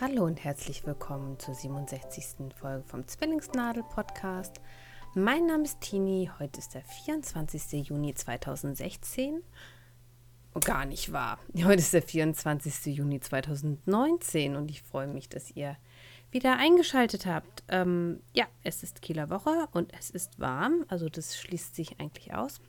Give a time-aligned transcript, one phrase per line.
[0.00, 2.54] Hallo und herzlich willkommen zur 67.
[2.58, 4.58] Folge vom Zwillingsnadel Podcast.
[5.14, 7.86] Mein Name ist Tini, heute ist der 24.
[7.86, 9.42] Juni 2016.
[10.64, 11.38] Gar nicht wahr.
[11.54, 12.96] Heute ist der 24.
[12.96, 15.76] Juni 2019 und ich freue mich, dass ihr
[16.30, 17.62] wieder eingeschaltet habt.
[17.68, 22.32] Ähm, ja, es ist Kieler Woche und es ist warm, also das schließt sich eigentlich
[22.32, 22.62] aus.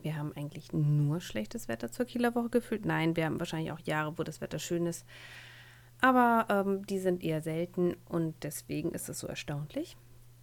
[0.00, 2.86] Wir haben eigentlich nur schlechtes Wetter zur Kieler Woche gefühlt.
[2.86, 5.04] Nein, wir haben wahrscheinlich auch Jahre, wo das Wetter schön ist.
[6.04, 9.96] Aber ähm, die sind eher selten und deswegen ist es so erstaunlich.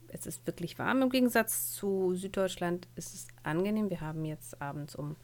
[0.07, 1.03] Es ist wirklich warm.
[1.03, 3.91] Im Gegensatz zu Süddeutschland ist es angenehm.
[3.91, 5.17] Wir haben jetzt abends um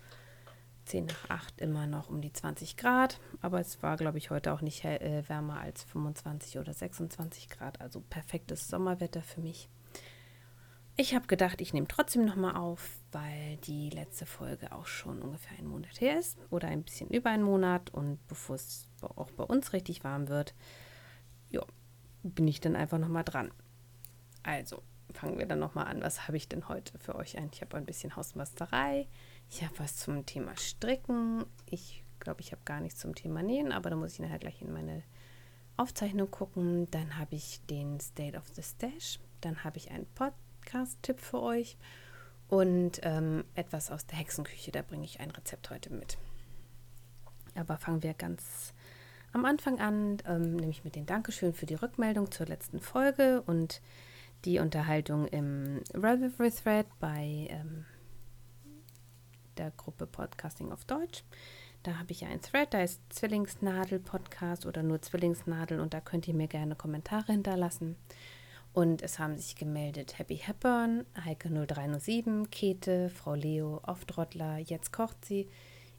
[0.86, 3.20] 10 nach 8 immer noch um die 20 Grad.
[3.42, 7.82] Aber es war, glaube ich, heute auch nicht äh, wärmer als 25 oder 26 Grad.
[7.82, 9.70] Also perfektes Sommerwetter für mich.
[11.00, 15.56] Ich habe gedacht, ich nehme trotzdem nochmal auf, weil die letzte Folge auch schon ungefähr
[15.60, 19.44] einen Monat her ist oder ein bisschen über einen Monat und bevor es auch bei
[19.44, 20.56] uns richtig warm wird,
[21.52, 21.62] ja,
[22.24, 23.52] bin ich dann einfach nochmal dran.
[24.42, 24.82] Also,
[25.14, 26.02] fangen wir dann nochmal an.
[26.02, 27.52] Was habe ich denn heute für euch ein?
[27.54, 29.08] Ich habe ein bisschen Hausmasterei.
[29.52, 31.46] Ich habe was zum Thema Stricken.
[31.68, 34.64] Ich glaube, ich habe gar nichts zum Thema Nähen, aber da muss ich nachher gleich
[34.64, 35.04] in meine
[35.78, 36.90] Aufzeichnung gucken.
[36.90, 39.20] Dann habe ich den State of the Stash.
[39.42, 40.34] Dann habe ich einen Pod
[40.68, 41.78] Podcast-Tipp für euch
[42.50, 44.72] und ähm, etwas aus der Hexenküche.
[44.72, 46.18] Da bringe ich ein Rezept heute mit.
[47.56, 48.74] Aber fangen wir ganz
[49.32, 53.82] am Anfang an, ähm, nämlich mit den Dankeschön für die Rückmeldung zur letzten Folge und
[54.44, 57.86] die Unterhaltung im Ravelry Thread bei ähm,
[59.58, 61.24] der Gruppe Podcasting auf Deutsch.
[61.84, 66.02] Da habe ich ja einen Thread, da ist Zwillingsnadel Podcast oder nur Zwillingsnadel und da
[66.02, 67.96] könnt ihr mir gerne Kommentare hinterlassen.
[68.78, 75.26] Und es haben sich gemeldet Happy Hepburn, Heike 0307, Kete, Frau Leo, Oftrottler, Jetzt kocht
[75.26, 75.50] sie,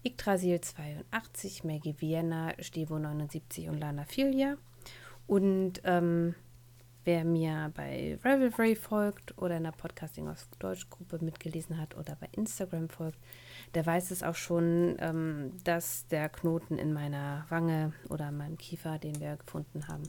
[0.05, 4.59] Yggdrasil 82, Maggie Vienna, Stevo 79 und Lana Filia.
[5.27, 6.37] Und ähm,
[7.03, 12.15] wer mir bei Ravelry folgt oder in der Podcasting aus Deutsch Gruppe mitgelesen hat oder
[12.15, 13.19] bei Instagram folgt,
[13.75, 18.57] der weiß es auch schon, ähm, dass der Knoten in meiner Wange oder in meinem
[18.57, 20.05] Kiefer, den wir gefunden haben,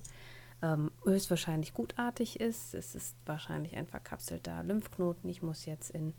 [0.61, 2.73] ähm, höchstwahrscheinlich gutartig ist.
[2.73, 5.29] Es ist wahrscheinlich ein verkapselter Lymphknoten.
[5.29, 6.13] Ich muss jetzt in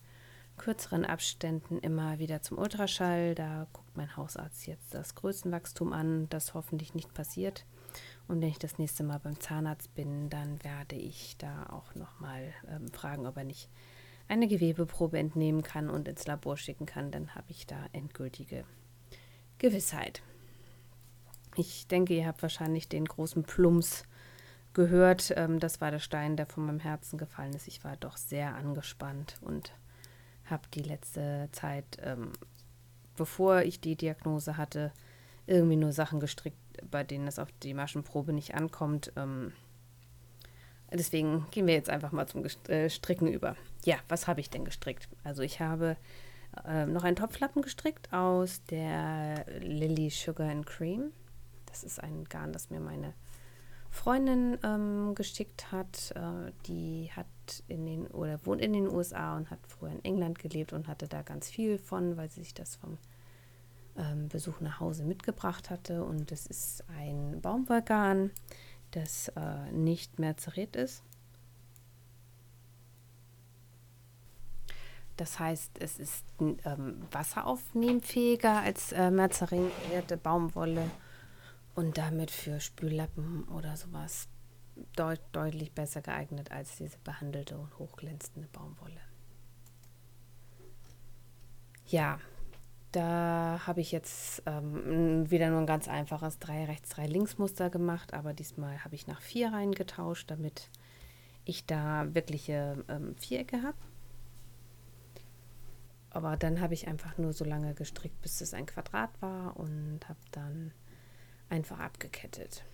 [0.57, 3.35] kürzeren Abständen immer wieder zum Ultraschall.
[3.35, 7.65] Da guckt mein Hausarzt jetzt das Größenwachstum an, das hoffentlich nicht passiert.
[8.29, 12.53] Und wenn ich das nächste Mal beim Zahnarzt bin, dann werde ich da auch nochmal
[12.69, 13.69] ähm, fragen, ob er nicht
[14.29, 17.11] eine Gewebeprobe entnehmen kann und ins Labor schicken kann.
[17.11, 18.65] Dann habe ich da endgültige
[19.59, 20.23] Gewissheit.
[21.57, 24.05] Ich denke, ihr habt wahrscheinlich den großen Plumps
[24.75, 25.33] gehört.
[25.37, 27.69] Ähm, das war der Stein, der von meinem Herzen gefallen ist.
[27.69, 29.73] Ich war doch sehr angespannt und
[30.47, 32.33] habe die letzte Zeit, ähm,
[33.17, 34.93] bevor ich die Diagnose hatte,
[35.47, 36.59] irgendwie nur Sachen gestrickt,
[36.91, 39.13] bei denen es auf die Maschenprobe nicht ankommt.
[39.17, 39.53] Ähm,
[40.93, 43.57] deswegen gehen wir jetzt einfach mal zum äh, Stricken über.
[43.85, 45.09] Ja, was habe ich denn gestrickt?
[45.25, 45.97] Also ich habe
[46.67, 51.13] äh, noch einen Topflappen gestrickt aus der Lily Sugar and Cream.
[51.67, 53.15] Das ist ein Garn, das mir meine
[53.91, 56.13] Freundin ähm, geschickt hat.
[56.15, 57.27] Äh, die hat
[57.69, 61.09] in den oder wohnt in den USA und hat früher in England gelebt und hatte
[61.09, 62.99] da ganz viel von, weil sie sich das vom
[63.97, 66.05] ähm, Besuch nach Hause mitgebracht hatte.
[66.05, 68.31] Und es ist ein Baumwollgarn,
[68.93, 71.03] das äh, nicht mehr zerrät ist.
[75.17, 80.91] Das heißt, es ist ähm, wasseraufnehmfähiger als äh, merzerierte Baumwolle
[81.75, 84.29] und damit für Spüllappen oder sowas
[84.97, 89.01] deut deutlich besser geeignet als diese behandelte und hochglänzende Baumwolle.
[91.87, 92.21] Ja,
[92.93, 97.71] da habe ich jetzt ähm, wieder nur ein ganz einfaches 3 rechts 3 links Muster
[97.71, 100.71] gemacht, aber diesmal habe ich nach 4 reingetauscht, damit
[101.45, 103.79] ich da wirkliche ähm, Vierecke habe.
[106.11, 110.01] Aber dann habe ich einfach nur so lange gestrickt, bis es ein Quadrat war und
[110.09, 110.73] habe dann
[111.51, 112.65] einfach abgekettet.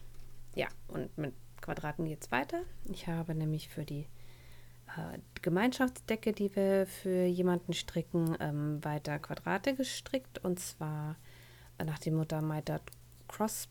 [0.54, 2.62] Ja, und mit Quadraten geht es weiter.
[2.90, 4.06] Ich habe nämlich für die
[4.96, 10.38] äh, Gemeinschaftsdecke, die wir für jemanden stricken, ähm, weiter Quadrate gestrickt.
[10.44, 11.16] Und zwar
[11.84, 12.82] nach dem Mutter Mitered
[13.28, 13.68] Cross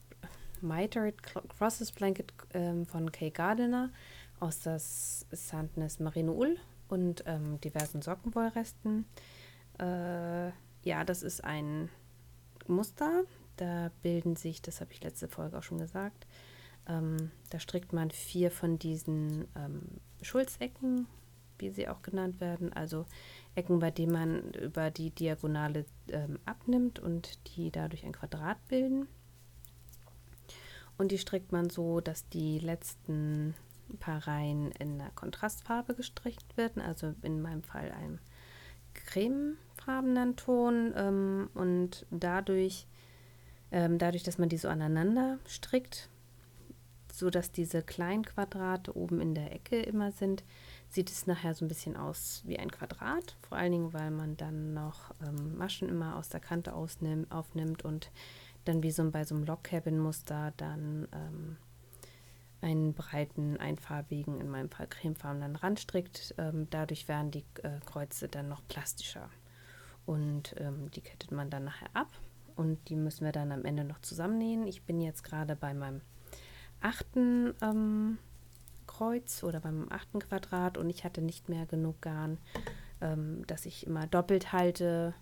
[0.62, 3.92] Mitered Crosses Blanket ähm, von Kay Gardiner
[4.40, 6.58] aus das Sandness Merino Ull
[6.88, 9.06] und ähm, diversen Sockenwollresten.
[9.80, 10.48] Äh,
[10.84, 11.90] ja, das ist ein
[12.68, 13.24] Muster,
[13.58, 16.28] da bilden sich, das habe ich letzte Folge auch schon gesagt,
[16.88, 19.82] ähm, da strickt man vier von diesen ähm,
[20.22, 21.08] Schulzecken,
[21.58, 23.06] wie sie auch genannt werden, also
[23.56, 29.08] Ecken, bei denen man über die Diagonale ähm, abnimmt und die dadurch ein Quadrat bilden.
[30.98, 33.56] Und die strickt man so, dass die letzten
[34.00, 38.20] paar Reihen in einer Kontrastfarbe gestrickt werden, also in meinem Fall einem
[38.94, 40.94] cremefarbenen Ton.
[40.96, 42.88] Ähm, und dadurch,
[43.76, 46.10] ähm, dadurch, dass man die so aneinander strickt,
[47.12, 50.46] so dass diese kleinen Quadrate oben in der Ecke immer sind,
[50.88, 53.36] sieht es nachher so ein bisschen aus wie ein Quadrat.
[53.42, 57.84] Vor allen Dingen, weil man dann noch ähm, Maschen immer aus der Kante ausnimm, aufnimmt
[57.84, 58.12] und
[58.64, 61.58] dann wie so bei so einem Log-Cabin-Muster dann ähm,
[62.62, 66.34] einen breiten, einfarbigen, in meinem Fall cremefarbenen Rand strickt.
[66.38, 69.30] Ähm, dadurch werden die äh, Kreuze dann noch plastischer.
[70.06, 72.08] Und ähm, die kettet man dann nachher ab
[72.56, 74.68] und die müssen wir dann am Ende noch zusammennähen.
[74.68, 76.02] Ich bin jetzt gerade bei meinem
[76.82, 78.18] achten ähm,
[78.88, 82.38] Kreuz oder beim achten Quadrat und ich hatte nicht mehr genug Garn,
[83.02, 85.14] ähm, dass ich immer doppelt halte,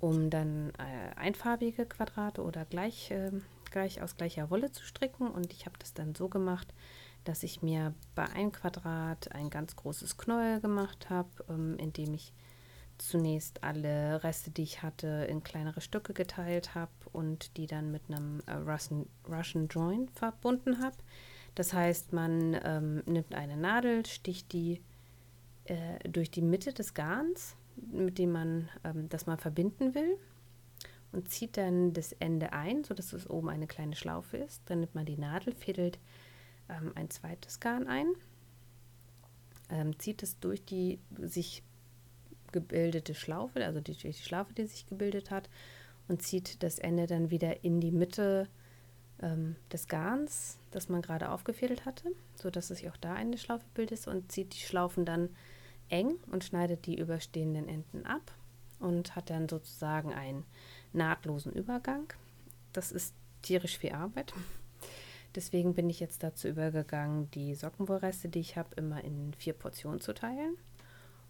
[0.00, 3.32] um dann äh, einfarbige Quadrate oder gleich, äh,
[3.70, 5.28] gleich aus gleicher Wolle zu stricken.
[5.28, 6.72] Und ich habe das dann so gemacht,
[7.24, 12.32] dass ich mir bei einem Quadrat ein ganz großes Knäuel gemacht habe, ähm, indem ich
[12.98, 18.02] zunächst alle Reste, die ich hatte, in kleinere Stücke geteilt habe und die dann mit
[18.08, 20.96] einem äh, Russian, Russian Join verbunden habe.
[21.54, 24.80] Das heißt, man ähm, nimmt eine Nadel, sticht die
[25.64, 30.18] äh, durch die Mitte des Garns, mit dem man ähm, das mal verbinden will
[31.12, 34.62] und zieht dann das Ende ein, sodass es oben eine kleine Schlaufe ist.
[34.66, 35.98] Dann nimmt man die Nadel, fädelt
[36.68, 38.08] ähm, ein zweites Garn ein,
[39.70, 41.62] ähm, zieht es durch die sich
[42.52, 45.48] gebildete Schlaufe, also die, die Schlaufe, die sich gebildet hat,
[46.08, 48.48] und zieht das Ende dann wieder in die Mitte
[49.20, 53.66] ähm, des Garns, das man gerade aufgefädelt hatte, sodass es sich auch da eine Schlaufe
[53.74, 55.28] bildet und zieht die Schlaufen dann
[55.90, 58.32] eng und schneidet die überstehenden Enden ab
[58.78, 60.44] und hat dann sozusagen einen
[60.92, 62.12] nahtlosen Übergang.
[62.72, 64.32] Das ist tierisch viel Arbeit.
[65.34, 70.00] Deswegen bin ich jetzt dazu übergegangen, die Sockenwollreste, die ich habe, immer in vier Portionen
[70.00, 70.56] zu teilen.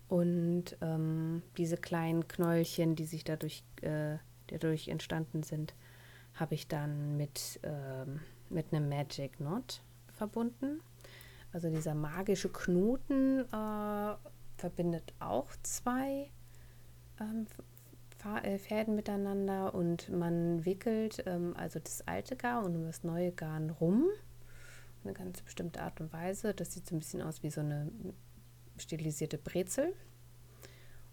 [0.08, 4.16] Und ähm, diese kleinen Knäulchen, die sich dadurch, äh,
[4.46, 5.75] dadurch entstanden sind,
[6.34, 9.82] habe ich dann mit, ähm, mit einem Magic Knot
[10.12, 10.81] verbunden.
[11.52, 14.14] Also dieser magische Knoten äh,
[14.56, 16.31] verbindet auch zwei
[17.20, 17.46] ähm,
[18.43, 23.70] äh, Fäden miteinander und man wickelt ähm, also das alte Garn und das neue Garn
[23.70, 24.04] rum.
[25.04, 26.54] Eine ganz bestimmte Art und Weise.
[26.54, 27.90] Das sieht so ein bisschen aus wie so eine
[28.78, 29.94] stilisierte Brezel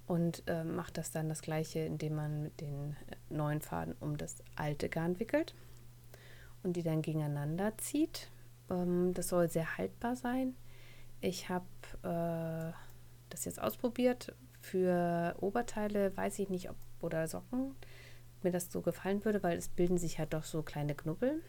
[0.07, 2.95] und äh, macht das dann das gleiche, indem man den
[3.29, 5.55] neuen Faden um das alte Garn wickelt
[6.63, 8.29] und die dann gegeneinander zieht.
[8.69, 10.55] Ähm, das soll sehr haltbar sein.
[11.21, 11.65] Ich habe
[12.03, 12.73] äh,
[13.29, 14.35] das jetzt ausprobiert.
[14.61, 17.75] Für Oberteile weiß ich nicht, ob oder Socken
[18.41, 21.41] mir das so gefallen würde, weil es bilden sich halt doch so kleine Knubbel,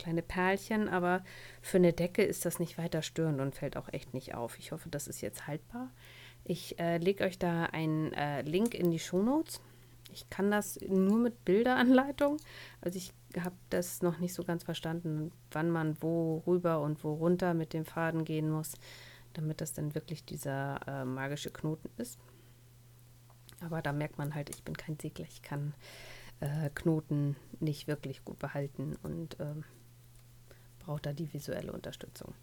[0.00, 1.22] kleine Perlchen, aber
[1.60, 4.58] für eine Decke ist das nicht weiter störend und fällt auch echt nicht auf.
[4.58, 5.90] Ich hoffe, das ist jetzt haltbar.
[6.44, 9.60] Ich äh, lege euch da einen äh, Link in die Shownotes.
[10.12, 12.38] Ich kann das nur mit Bilderanleitung.
[12.80, 17.14] Also ich habe das noch nicht so ganz verstanden, wann man wo rüber und wo
[17.14, 18.72] runter mit dem Faden gehen muss,
[19.34, 22.18] damit das dann wirklich dieser äh, magische Knoten ist.
[23.60, 25.74] Aber da merkt man halt, ich bin kein Segler, ich kann
[26.40, 29.64] äh, Knoten nicht wirklich gut behalten und ähm,
[30.80, 32.34] brauche da die visuelle Unterstützung.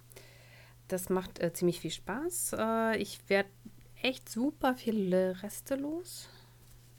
[0.88, 2.56] Das macht äh, ziemlich viel Spaß.
[2.58, 3.50] Äh, ich werde
[4.02, 6.30] echt super viele Reste los.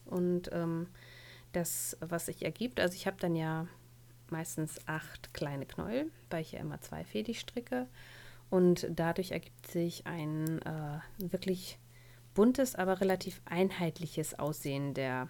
[0.04, 0.88] Und ähm,
[1.52, 3.66] das, was sich ergibt, also ich habe dann ja
[4.30, 7.86] meistens acht kleine Knäuel, weil ich ja immer zwei Fedig stricke.
[8.50, 11.78] Und dadurch ergibt sich ein äh, wirklich
[12.34, 15.28] buntes, aber relativ einheitliches Aussehen der,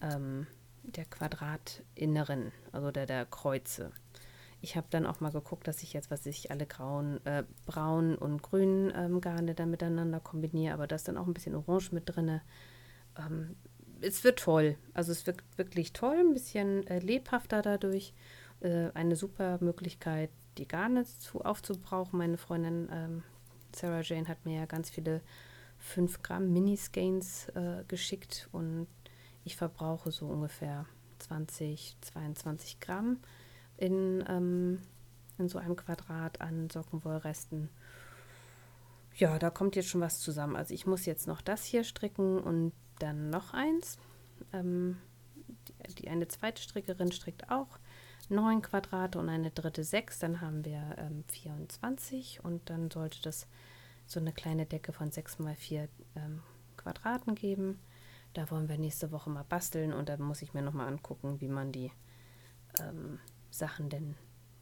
[0.00, 0.46] ähm,
[0.82, 3.92] der Quadratinneren, also der, der Kreuze.
[4.62, 8.14] Ich habe dann auch mal geguckt, dass ich jetzt, was ich alle grauen, äh, braun
[8.14, 11.92] und grünen ähm, Garne dann miteinander kombiniere, aber da ist dann auch ein bisschen Orange
[11.92, 12.40] mit drin.
[13.18, 13.56] Ähm,
[14.00, 14.76] es wird toll.
[14.94, 18.14] Also es wird wirklich toll, ein bisschen äh, lebhafter dadurch.
[18.60, 22.18] Äh, eine super Möglichkeit, die Garne zu, aufzubrauchen.
[22.18, 23.22] Meine Freundin ähm,
[23.74, 25.22] Sarah Jane hat mir ja ganz viele
[25.78, 28.86] 5 Gramm Miniskeins äh, geschickt und
[29.44, 30.86] ich verbrauche so ungefähr
[31.18, 33.18] 20, 22 Gramm
[33.82, 34.78] in, ähm,
[35.38, 37.68] in so einem Quadrat an Sockenwollresten.
[39.16, 40.54] Ja, da kommt jetzt schon was zusammen.
[40.54, 43.98] Also ich muss jetzt noch das hier stricken und dann noch eins.
[44.52, 44.98] Ähm,
[45.68, 47.78] die, die, eine zweite Strickerin strickt auch
[48.28, 50.20] neun Quadrate und eine dritte sechs.
[50.20, 53.48] Dann haben wir ähm, 24 und dann sollte das
[54.06, 56.40] so eine kleine Decke von 6 mal 4 ähm,
[56.76, 57.80] Quadraten geben.
[58.32, 61.48] Da wollen wir nächste Woche mal basteln und da muss ich mir nochmal angucken, wie
[61.48, 61.90] man die
[62.80, 63.18] ähm,
[63.52, 64.16] Sachen denn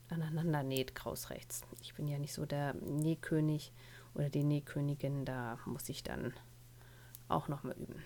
[0.09, 1.63] aneinander näht, kraus rechts.
[1.81, 3.73] Ich bin ja nicht so der Nähkönig
[4.15, 6.35] oder die Nähkönigin, da muss ich dann
[7.29, 8.03] auch noch mal üben.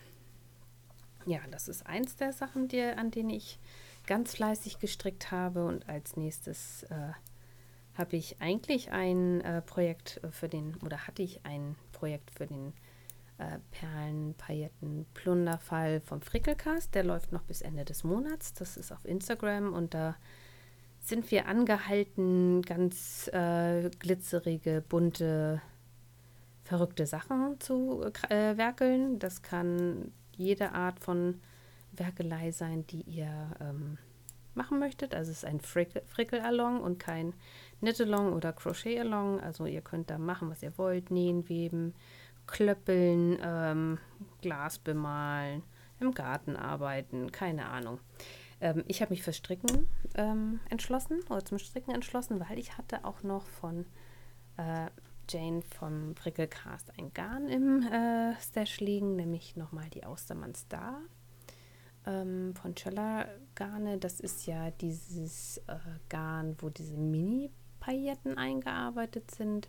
[1.27, 3.59] Ja, das ist eins der Sachen, die, an denen ich
[4.07, 5.65] ganz fleißig gestrickt habe.
[5.65, 7.13] Und als nächstes äh,
[7.95, 12.75] habe ich eigentlich ein äh, Projekt für den, oder hatte ich ein Projekt für den
[13.39, 16.95] äh, Perlen, Pailletten, Plunderfall vom Frickelcast.
[16.95, 18.53] Der läuft noch bis Ende des Monats.
[18.53, 20.17] Das ist auf Instagram und da
[21.05, 25.61] sind wir angehalten, ganz äh, glitzerige, bunte,
[26.65, 29.19] verrückte Sachen zu äh, werkeln.
[29.19, 31.43] Das kann jede Art von
[31.93, 33.99] Werkelei sein, die ihr ähm,
[34.55, 35.15] machen möchtet.
[35.15, 37.35] Also es ist ein Frickel-Along und kein
[37.81, 39.41] Knit-Along oder Crochet-Along.
[39.41, 41.11] Also ihr könnt da machen, was ihr wollt.
[41.11, 41.93] Nähen, weben,
[42.47, 43.99] klöppeln, ähm,
[44.41, 45.63] Glas bemalen,
[46.01, 48.01] im Garten arbeiten, keine Ahnung.
[48.65, 53.05] Ähm, ich habe mich für Stricken ähm, entschlossen oder zum Stricken entschlossen, weil ich hatte
[53.05, 53.85] auch noch von
[54.57, 54.89] äh,
[55.29, 60.99] Jane vom Frickelcast ein Garn im äh, Stash liegen, nämlich nochmal die Austermann Star
[62.07, 63.99] ähm, von Chöller Garne.
[63.99, 65.77] Das ist ja dieses äh,
[66.09, 69.69] Garn, wo diese Mini-Pailletten eingearbeitet sind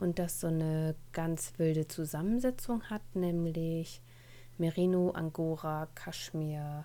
[0.00, 4.02] und das so eine ganz wilde Zusammensetzung hat, nämlich
[4.58, 6.84] Merino, Angora, Kaschmir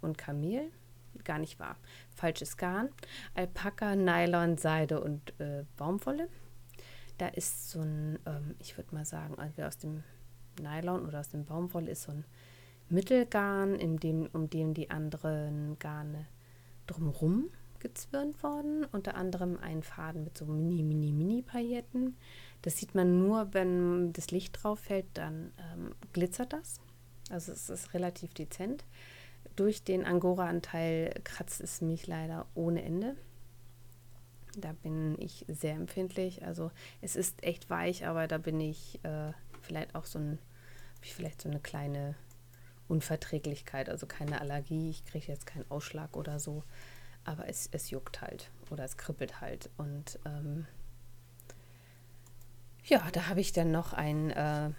[0.00, 0.70] und Kamel.
[1.24, 1.76] Gar nicht wahr.
[2.14, 2.88] Falsches Garn.
[3.34, 6.28] Alpaka, Nylon, Seide und äh, Baumwolle.
[7.18, 10.02] Da ist so ein, ähm, ich würde mal sagen, entweder aus dem
[10.60, 12.24] Nylon oder aus dem Baumwolle ist so ein
[12.88, 16.26] Mittelgarn, in dem, um den die anderen Garne
[16.86, 18.84] drumherum gezwirnt worden.
[18.92, 22.16] Unter anderem ein Faden mit so mini, mini, mini Pailletten.
[22.62, 26.80] Das sieht man nur, wenn das Licht drauf fällt, dann ähm, glitzert das.
[27.30, 28.84] Also es ist relativ dezent.
[29.60, 33.14] Durch den Angora-Anteil kratzt es mich leider ohne Ende.
[34.56, 36.46] Da bin ich sehr empfindlich.
[36.46, 36.70] Also
[37.02, 40.38] es ist echt weich, aber da bin ich äh, vielleicht auch so ein,
[41.02, 42.14] ich vielleicht so eine kleine
[42.88, 44.88] Unverträglichkeit, also keine Allergie.
[44.88, 46.64] Ich kriege jetzt keinen Ausschlag oder so,
[47.24, 49.68] aber es, es juckt halt oder es kribbelt halt.
[49.76, 50.66] Und ähm,
[52.84, 54.70] ja, da habe ich dann noch ein, äh,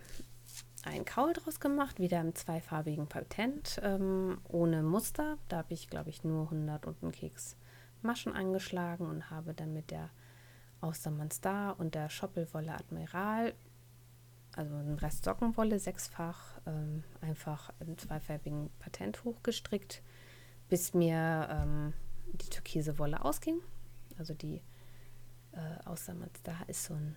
[0.84, 5.38] ein Kaul draus gemacht, wieder im zweifarbigen Patent, ähm, ohne Muster.
[5.48, 7.56] Da habe ich, glaube ich, nur 100 und einen Keks
[8.02, 10.10] Maschen angeschlagen und habe dann mit der
[10.82, 13.54] Austermann Star und der Schoppelwolle Admiral,
[14.56, 20.02] also ein Rest Sockenwolle, sechsfach, ähm, einfach im zweifarbigen Patent hochgestrickt,
[20.68, 21.94] bis mir ähm,
[22.34, 23.62] die türkise Wolle ausging.
[24.18, 24.62] Also die
[25.52, 27.16] äh, Austermann Star ist so ein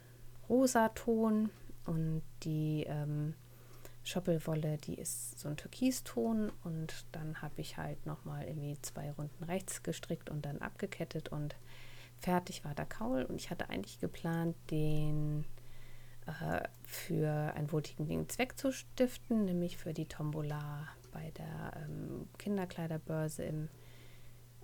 [0.48, 1.50] rosa Ton
[1.86, 3.34] und die ähm,
[4.04, 9.44] Schoppelwolle, die ist so ein Türkiston und dann habe ich halt nochmal irgendwie zwei Runden
[9.44, 11.56] rechts gestrickt und dann abgekettet und
[12.18, 15.44] fertig war der Kaul und ich hatte eigentlich geplant, den
[16.26, 23.44] äh, für einen wohltätigen Zweck zu stiften, nämlich für die Tombola bei der ähm, Kinderkleiderbörse
[23.44, 23.68] im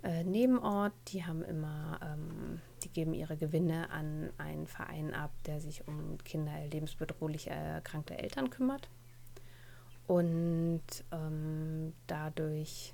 [0.03, 0.93] äh, Nebenort.
[1.07, 6.17] Die haben immer, ähm, die geben ihre Gewinne an einen Verein ab, der sich um
[6.23, 8.89] Kinder lebensbedrohlich erkrankte Eltern kümmert.
[10.07, 10.81] Und
[11.11, 12.93] ähm, dadurch,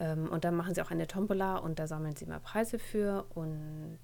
[0.00, 3.26] ähm, und dann machen sie auch eine Tombola und da sammeln sie mal Preise für.
[3.34, 3.98] Und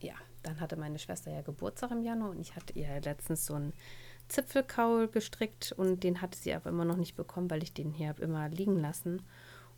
[0.00, 3.54] ja, dann hatte meine Schwester ja Geburtstag im Januar und ich hatte ihr letztens so
[3.54, 3.72] einen
[4.28, 8.08] Zipfelkaul gestrickt und den hatte sie aber immer noch nicht bekommen, weil ich den hier
[8.08, 9.22] habe immer liegen lassen.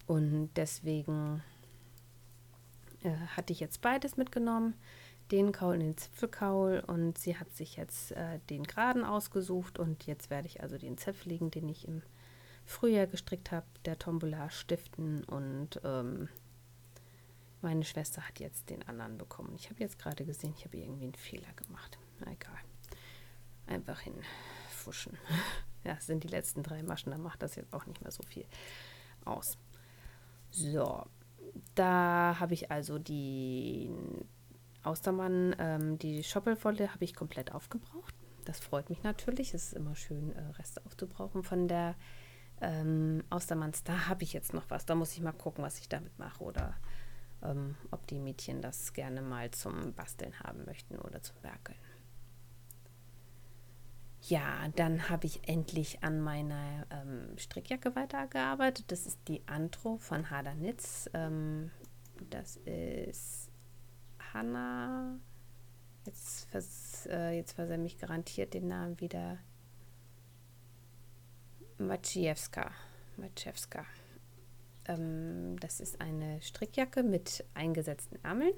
[0.06, 1.42] Und deswegen
[3.02, 4.74] äh, hatte ich jetzt beides mitgenommen
[5.32, 10.06] den Kaul und den Zipfelkaul und sie hat sich jetzt äh, den geraden ausgesucht und
[10.06, 12.02] jetzt werde ich also den Zipfeligen, den ich im
[12.66, 16.28] Frühjahr gestrickt habe, der Tombola stiften und ähm,
[17.62, 19.54] meine Schwester hat jetzt den anderen bekommen.
[19.56, 21.98] Ich habe jetzt gerade gesehen, ich habe irgendwie einen Fehler gemacht.
[22.20, 22.58] Na egal.
[23.66, 25.16] Einfach hinfuschen.
[25.84, 28.22] Ja, es sind die letzten drei Maschen, dann macht das jetzt auch nicht mehr so
[28.22, 28.46] viel
[29.24, 29.58] aus.
[30.52, 31.04] So,
[31.74, 33.90] da habe ich also die
[34.82, 38.14] Austermann, ähm, die Schoppelwolle habe ich komplett aufgebraucht.
[38.44, 39.54] Das freut mich natürlich.
[39.54, 41.94] Es ist immer schön, äh, Reste aufzubrauchen von der
[42.60, 43.84] ähm, Austermanns.
[43.84, 44.86] Da habe ich jetzt noch was.
[44.86, 46.74] Da muss ich mal gucken, was ich damit mache oder
[47.42, 51.78] ähm, ob die Mädchen das gerne mal zum Basteln haben möchten oder zum Werkeln.
[54.28, 58.92] Ja, dann habe ich endlich an meiner ähm, Strickjacke weitergearbeitet.
[58.92, 61.10] Das ist die Antro von Hader Nitz.
[61.12, 61.72] Ähm,
[62.30, 63.41] das ist
[64.32, 65.18] Hanna.
[66.04, 69.38] Jetzt, vers, äh, jetzt versemme ich garantiert den Namen wieder.
[71.78, 72.70] Maciejewska.
[73.16, 73.84] Maciejewska.
[74.86, 78.54] Ähm, das ist eine Strickjacke mit eingesetzten Ärmeln,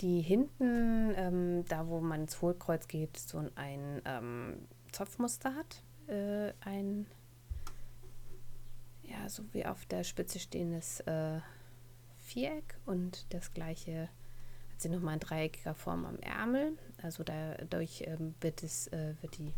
[0.00, 5.82] die hinten, ähm, da wo man ins Hohlkreuz geht, so ein ähm, Zopfmuster hat.
[6.08, 7.06] Äh, ein,
[9.02, 11.40] ja, so wie auf der Spitze stehendes äh,
[12.18, 14.08] Viereck und das gleiche
[14.80, 16.78] hat sie nochmal in dreieckiger Form am Ärmel.
[17.02, 19.52] Also dadurch ähm, wird, es, äh, wird die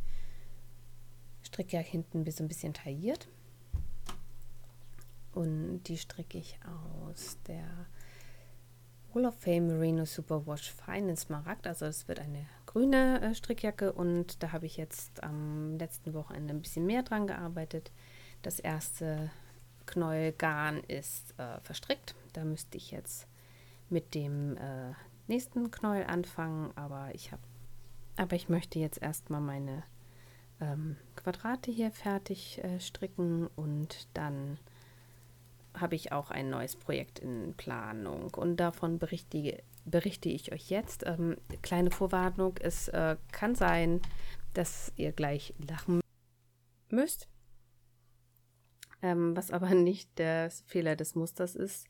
[1.45, 3.29] Strickjacke hinten so ein bisschen tailliert.
[5.33, 7.87] Und die stricke ich aus der
[9.15, 11.69] Hall of Fame Merino Superwash Fine in Smaragd.
[11.69, 16.53] Also es wird eine grüne äh, Strickjacke und da habe ich jetzt am letzten Wochenende
[16.53, 17.93] ein bisschen mehr dran gearbeitet.
[18.43, 19.31] Das erste
[19.87, 22.17] Knäuel Garn ist äh, verstrickt.
[22.33, 23.29] Da müsste ich jetzt
[23.89, 24.95] mit dem äh,
[25.27, 27.43] nächsten Knäuel anfangen, aber ich habe
[28.17, 29.85] aber ich möchte jetzt erstmal meine
[30.61, 34.59] ähm, Quadrate hier fertig äh, stricken und dann
[35.75, 41.05] habe ich auch ein neues Projekt in Planung und davon berichte, berichte ich euch jetzt.
[41.07, 44.03] Ähm, kleine Vorwarnung, es äh, kann sein,
[44.53, 46.01] dass ihr gleich lachen
[46.91, 47.29] müsst,
[49.01, 51.89] ähm, was aber nicht der Fehler des Musters ist,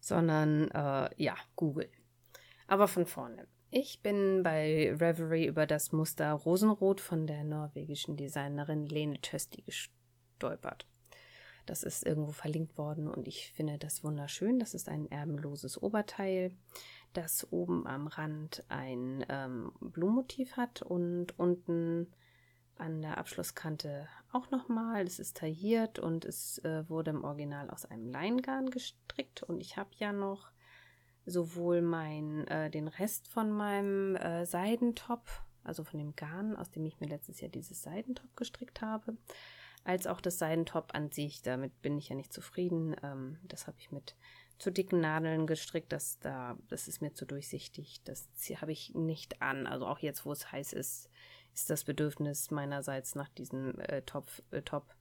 [0.00, 1.88] sondern äh, ja, Google.
[2.66, 3.46] Aber von vorne.
[3.70, 10.86] Ich bin bei Reverie über das Muster Rosenrot von der norwegischen Designerin Lene Tösti gestolpert.
[11.66, 14.60] Das ist irgendwo verlinkt worden und ich finde das wunderschön.
[14.60, 16.52] Das ist ein ärmelloses Oberteil,
[17.12, 22.06] das oben am Rand ein ähm, Blumenmotiv hat und unten
[22.78, 25.04] an der Abschlusskante auch nochmal.
[25.06, 29.76] Es ist tailliert und es äh, wurde im Original aus einem Leingarn gestrickt und ich
[29.76, 30.50] habe ja noch
[31.26, 35.28] sowohl mein, äh, den Rest von meinem äh, Seidentop,
[35.64, 39.16] also von dem Garn, aus dem ich mir letztes Jahr dieses Seidentop gestrickt habe,
[39.84, 41.42] als auch das Seidentop an sich.
[41.42, 42.94] Damit bin ich ja nicht zufrieden.
[43.02, 44.16] Ähm, das habe ich mit
[44.58, 45.92] zu dicken Nadeln gestrickt.
[45.92, 48.00] Das, da, das ist mir zu durchsichtig.
[48.04, 48.28] Das
[48.60, 49.66] habe ich nicht an.
[49.66, 51.10] Also auch jetzt, wo es heiß ist,
[51.52, 54.94] ist das Bedürfnis meinerseits nach diesem äh, Top, äh, Top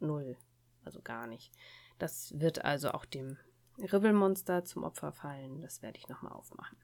[0.00, 0.36] null.
[0.84, 1.52] Also gar nicht.
[1.98, 3.38] Das wird also auch dem
[3.82, 5.60] Ribbelmonster zum Opfer fallen.
[5.60, 6.76] Das werde ich nochmal aufmachen.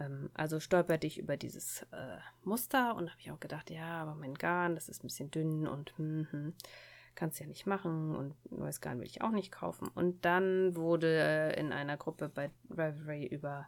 [0.00, 4.14] Ähm, also stolperte ich über dieses äh, Muster und habe ich auch gedacht, ja, aber
[4.14, 6.54] mein Garn, das ist ein bisschen dünn und hm, hm,
[7.14, 9.88] kannst ja nicht machen und neues Garn will ich auch nicht kaufen.
[9.88, 13.66] Und dann wurde in einer Gruppe bei Reverie über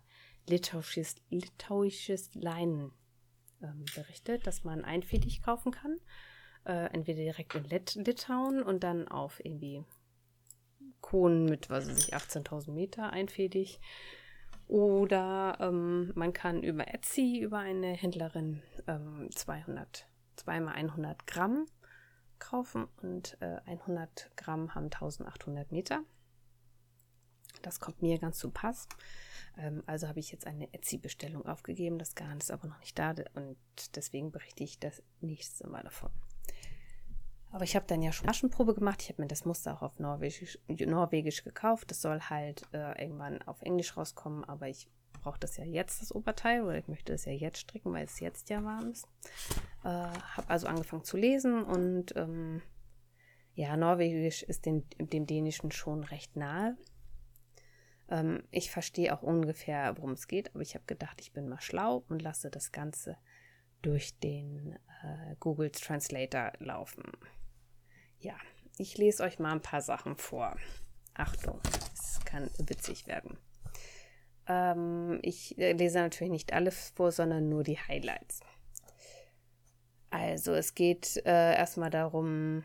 [0.48, 2.92] litauisches, litauisches Leinen
[3.62, 5.98] ähm, berichtet, dass man einfädig kaufen kann.
[6.64, 9.84] Äh, entweder direkt in Lit Litauen und dann auf irgendwie
[11.12, 13.80] Kohlen mit, was weiß ich, 18.000 Meter einfädig
[14.66, 21.66] oder ähm, man kann über Etsy, über eine Händlerin, ähm, 200, zweimal 100 Gramm
[22.38, 26.02] kaufen und äh, 100 Gramm haben 1800 Meter.
[27.60, 28.88] Das kommt mir ganz zu Pass.
[29.58, 31.98] Ähm, also habe ich jetzt eine Etsy-Bestellung aufgegeben.
[31.98, 33.58] Das Garn ist aber noch nicht da und
[33.96, 36.10] deswegen berichte ich das nächste Mal davon.
[37.52, 39.02] Aber ich habe dann ja schon Maschenprobe gemacht.
[39.02, 41.90] Ich habe mir das Muster auch auf Norwegisch, Norwegisch gekauft.
[41.90, 44.88] Das soll halt äh, irgendwann auf Englisch rauskommen, aber ich
[45.22, 48.20] brauche das ja jetzt, das Oberteil, oder ich möchte es ja jetzt stricken, weil es
[48.20, 49.06] jetzt ja warm ist.
[49.84, 52.62] Äh, habe also angefangen zu lesen und ähm,
[53.54, 56.76] ja, Norwegisch ist dem, dem Dänischen schon recht nahe.
[58.08, 61.60] Ähm, ich verstehe auch ungefähr, worum es geht, aber ich habe gedacht, ich bin mal
[61.60, 63.16] schlau und lasse das Ganze
[63.82, 67.04] durch den äh, Google Translator laufen.
[68.22, 68.36] Ja,
[68.78, 70.56] ich lese euch mal ein paar Sachen vor.
[71.14, 71.60] Achtung,
[71.92, 73.36] es kann witzig werden.
[74.46, 78.38] Ähm, ich äh, lese natürlich nicht alles vor, sondern nur die Highlights.
[80.10, 82.62] Also es geht äh, erstmal darum,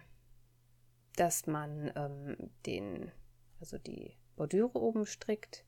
[1.15, 3.11] dass man ähm, den,
[3.59, 5.65] also die Bordüre oben strickt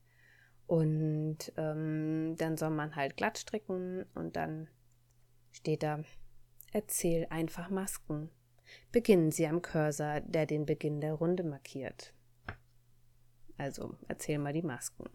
[0.68, 4.70] und ähm, dann soll man halt glatt stricken und dann
[5.52, 6.04] steht da,
[6.74, 8.30] erzähl einfach Masken.
[8.92, 12.14] Beginnen Sie am Cursor, der den Beginn der Runde markiert.
[13.58, 15.10] Also erzähl mal die Masken.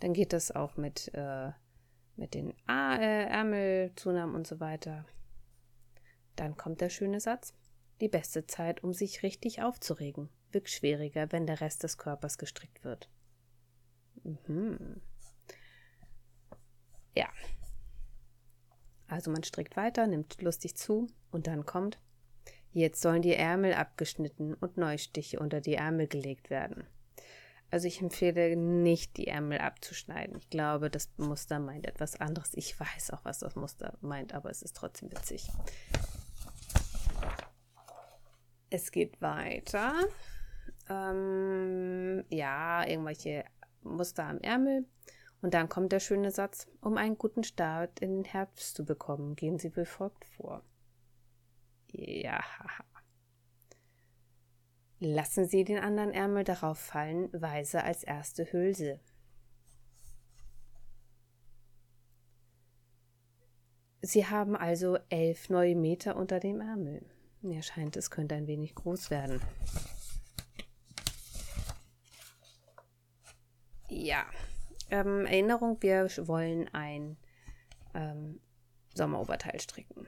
[0.00, 1.52] Dann geht das auch mit, äh,
[2.16, 5.04] mit den A äh, Ärmelzunahmen und so weiter.
[6.36, 7.54] Dann kommt der schöne Satz.
[8.00, 12.82] Die beste Zeit, um sich richtig aufzuregen, wirkt schwieriger, wenn der Rest des Körpers gestrickt
[12.82, 13.10] wird.
[14.24, 15.02] Mhm.
[17.14, 17.28] Ja.
[19.06, 21.98] Also man strickt weiter, nimmt lustig zu und dann kommt
[22.72, 26.86] Jetzt sollen die Ärmel abgeschnitten und Neustiche unter die Ärmel gelegt werden.
[27.72, 30.36] Also ich empfehle nicht, die Ärmel abzuschneiden.
[30.38, 32.52] Ich glaube, das Muster meint etwas anderes.
[32.54, 35.48] Ich weiß auch, was das Muster meint, aber es ist trotzdem witzig.
[38.70, 39.94] Es geht weiter.
[40.88, 43.44] Ähm, ja, irgendwelche
[43.82, 44.84] Muster am Ärmel.
[45.42, 49.36] Und dann kommt der schöne Satz, um einen guten Start in den Herbst zu bekommen,
[49.36, 50.62] gehen Sie befolgt vor.
[51.92, 52.42] Ja.
[54.98, 59.00] Lassen Sie den anderen Ärmel darauf fallen, weise als erste Hülse.
[64.02, 67.04] Sie haben also elf neue Meter unter dem Ärmel.
[67.42, 69.40] Mir scheint, es könnte ein wenig groß werden.
[73.88, 74.24] Ja,
[74.90, 77.16] ähm, Erinnerung, wir wollen ein
[77.94, 78.40] ähm,
[78.94, 80.06] Sommeroberteil stricken.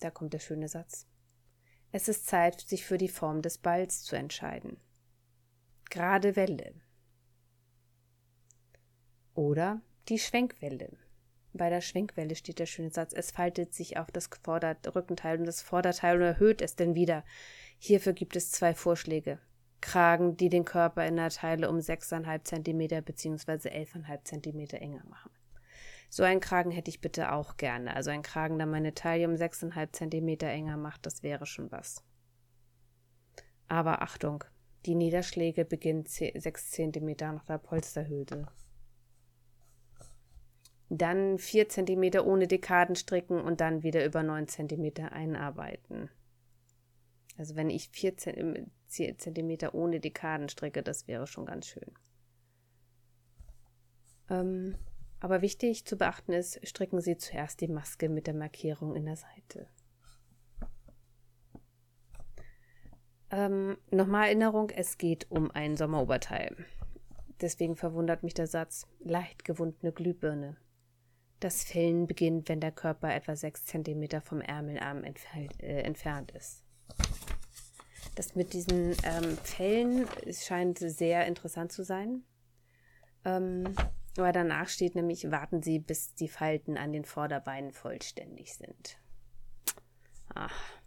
[0.00, 1.06] Da kommt der schöne Satz.
[1.90, 4.78] Es ist Zeit, sich für die Form des Balls zu entscheiden.
[5.90, 6.74] Gerade Welle.
[9.34, 10.98] Oder die Schwenkwelle.
[11.54, 14.28] Bei der Schwenkwelle steht der schöne Satz, es faltet sich auf das
[14.94, 17.24] Rückenteil und das Vorderteil und erhöht es denn wieder.
[17.78, 19.38] Hierfür gibt es zwei Vorschläge.
[19.80, 23.68] Kragen, die den Körper in der Teile um 6,5 cm bzw.
[23.68, 25.30] 11,5 cm enger machen.
[26.08, 27.94] So einen Kragen hätte ich bitte auch gerne.
[27.94, 32.02] Also ein Kragen, der meine Taille um 6,5 cm enger macht, das wäre schon was.
[33.68, 34.44] Aber Achtung,
[34.86, 38.46] die Niederschläge beginnen 6 cm nach der Polsterhülse.
[40.88, 46.08] Dann 4 cm ohne Dekaden stricken und dann wieder über 9 cm einarbeiten.
[47.36, 51.92] Also wenn ich 4 cm ohne Dekaden stricke, das wäre schon ganz schön.
[54.30, 54.76] Ähm,
[55.20, 59.16] aber wichtig zu beachten ist, stricken Sie zuerst die Maske mit der Markierung in der
[59.16, 59.68] Seite.
[63.30, 66.56] Ähm, Nochmal Erinnerung, es geht um ein Sommeroberteil.
[67.40, 70.56] Deswegen verwundert mich der Satz, leicht gewundene Glühbirne.
[71.40, 76.64] Das Fällen beginnt, wenn der Körper etwa 6 cm vom Ärmelarm entfernt, äh, entfernt ist.
[78.16, 82.24] Das mit diesen ähm, Fällen scheint sehr interessant zu sein.
[83.24, 83.72] Ähm,
[84.18, 88.98] aber danach steht nämlich, warten Sie, bis die Falten an den Vorderbeinen vollständig sind.
[90.34, 90.78] Ach.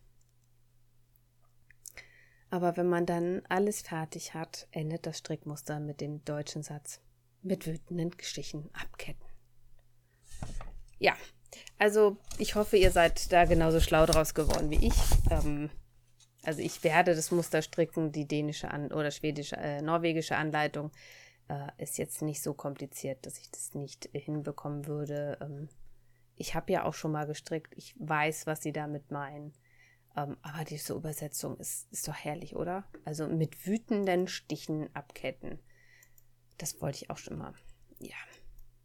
[2.49, 7.01] Aber wenn man dann alles fertig hat, endet das Strickmuster mit dem deutschen Satz
[7.41, 9.25] mit wütenden Stichen abketten.
[10.99, 11.15] Ja,
[11.77, 14.93] also ich hoffe, ihr seid da genauso schlau draus geworden wie ich.
[15.31, 15.69] Ähm,
[16.43, 20.91] also ich werde das Muster stricken, die dänische An oder schwedische, äh, norwegische Anleitung
[21.51, 25.37] äh, ist jetzt nicht so kompliziert, dass ich das nicht hinbekommen würde.
[25.41, 25.67] Ähm,
[26.37, 29.53] ich habe ja auch schon mal gestrickt, ich weiß, was sie damit meinen.
[30.15, 32.85] Ähm, aber diese Übersetzung ist, ist doch herrlich, oder?
[33.03, 35.59] Also mit wütenden Stichen abketten.
[36.57, 37.53] Das wollte ich auch schon mal.
[37.99, 38.15] Ja.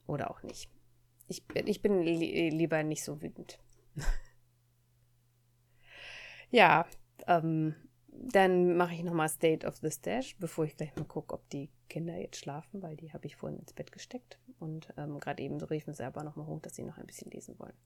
[0.06, 0.70] Oder auch nicht.
[1.28, 3.58] Ich bin, ich bin li lieber nicht so wütend.
[6.50, 6.86] ja,
[7.26, 7.74] ähm,
[8.22, 11.70] dann mache ich nochmal State of the Stash, bevor ich gleich mal gucke, ob die
[11.88, 14.38] Kinder jetzt schlafen, weil die habe ich vorhin ins Bett gesteckt.
[14.58, 17.30] Und ähm, gerade eben so riefen sie aber nochmal hoch, dass sie noch ein bisschen
[17.30, 17.76] lesen wollen.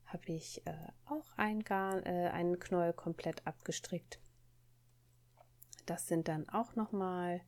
[0.05, 0.73] habe ich äh,
[1.05, 4.19] auch ein Garn, äh, einen Knäuel komplett abgestrickt
[5.89, 7.41] das sind dann auch nochmal,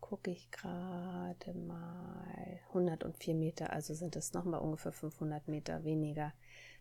[0.00, 6.32] gucke ich gerade mal, 104 Meter, also sind es nochmal ungefähr 500 Meter weniger.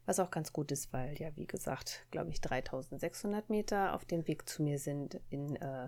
[0.05, 4.27] Was auch ganz gut ist, weil ja, wie gesagt, glaube ich, 3600 Meter auf dem
[4.27, 5.87] Weg zu mir sind in äh,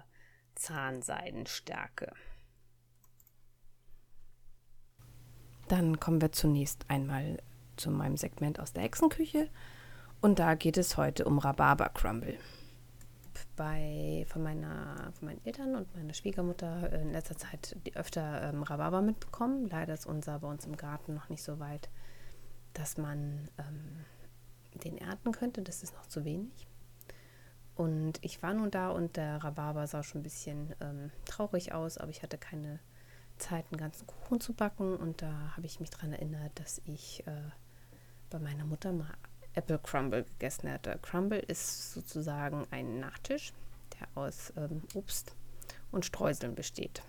[0.56, 2.14] Zahnseidenstärke.
[5.68, 7.38] Dann kommen wir zunächst einmal
[7.76, 9.50] zu meinem Segment aus der Hexenküche.
[10.22, 12.40] Und da geht es heute um Rhabarber Crumble
[13.56, 19.02] bei, von, meiner, von meinen Eltern und meiner Schwiegermutter in letzter Zeit öfter ähm, Rhabarber
[19.02, 19.68] mitbekommen.
[19.70, 21.90] Leider ist unser bei uns im Garten noch nicht so weit,
[22.74, 24.06] dass man ähm,
[24.84, 25.62] den ernten könnte.
[25.62, 26.68] Das ist noch zu wenig.
[27.76, 31.98] Und ich war nun da und der Rhabarber sah schon ein bisschen ähm, traurig aus,
[31.98, 32.80] aber ich hatte keine
[33.38, 34.96] Zeit, einen ganzen Kuchen zu backen.
[34.96, 37.50] Und da habe ich mich daran erinnert, dass ich äh,
[38.30, 39.14] bei meiner Mutter mal
[39.56, 41.00] Apple Crumble gegessen hätte.
[41.02, 43.54] Crumble ist sozusagen ein Nachtisch,
[44.00, 45.36] der aus ähm, Obst
[45.92, 47.02] und Streuseln besteht.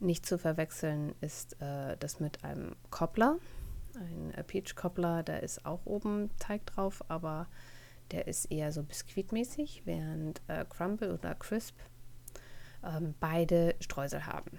[0.00, 3.38] Nicht zu verwechseln ist äh, das mit einem Cobbler.
[3.96, 7.48] Ein äh, Peach Cobbler, da ist auch oben Teig drauf, aber
[8.10, 11.76] der ist eher so biskuitmäßig, während äh, Crumble oder Crisp
[12.84, 14.58] ähm, beide Streusel haben.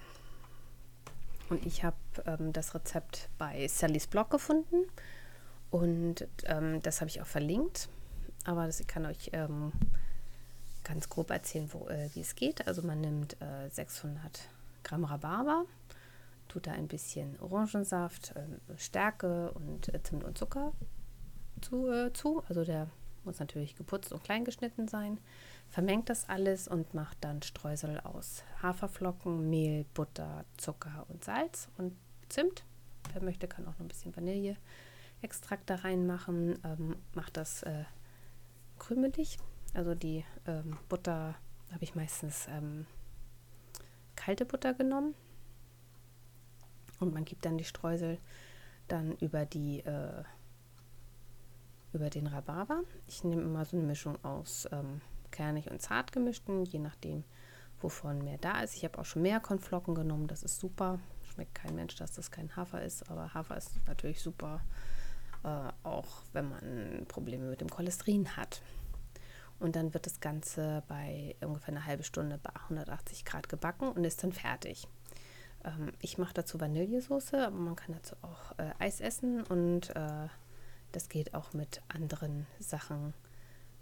[1.50, 4.86] Und ich habe ähm, das Rezept bei Sallys Blog gefunden
[5.72, 7.90] und ähm, das habe ich auch verlinkt.
[8.46, 9.72] Aber das, ich kann euch ähm,
[10.84, 12.68] ganz grob erzählen, wo, äh, wie es geht.
[12.68, 14.42] Also man nimmt äh, 600
[14.84, 15.66] Gramm Rhabarber,
[16.48, 20.74] tut da ein bisschen Orangensaft, äh, Stärke und äh, Zimt und Zucker
[21.62, 22.44] zu, äh, zu.
[22.48, 22.88] Also der
[23.24, 25.20] muss natürlich geputzt und klein geschnitten sein.
[25.70, 31.96] Vermengt das alles und macht dann Streusel aus Haferflocken, Mehl, Butter, Zucker und Salz und
[32.30, 32.64] Zimt.
[33.14, 34.12] Wer möchte, kann auch noch ein bisschen
[35.20, 36.60] Vanilleextrakt da reinmachen.
[36.64, 37.84] Ähm, macht das äh,
[38.78, 39.38] krümelig.
[39.74, 41.36] Also die ähm, Butter
[41.72, 42.86] habe ich meistens ähm,
[44.16, 45.14] kalte Butter genommen.
[47.00, 48.18] Und man gibt dann die Streusel
[48.88, 50.24] dann über die äh,
[51.94, 52.84] über den Rhabarber.
[53.08, 55.02] Ich nehme immer so eine Mischung aus ähm,
[55.32, 57.24] kernig und zart gemischten, je nachdem,
[57.82, 58.76] wovon mehr da ist.
[58.76, 61.00] Ich habe auch schon mehr Konflocken genommen, das ist super.
[61.34, 64.62] Schmeckt kein Mensch, dass das kein Hafer ist, aber Hafer ist natürlich super,
[65.44, 68.62] äh, auch wenn man Probleme mit dem Cholesterin hat.
[69.60, 74.04] Und dann wird das Ganze bei ungefähr einer halben Stunde bei 180 Grad gebacken und
[74.06, 74.88] ist dann fertig.
[75.64, 80.28] Ähm, ich mache dazu Vanillesoße, aber man kann dazu auch äh, Eis essen und äh,
[80.92, 83.14] das geht auch mit anderen Sachen,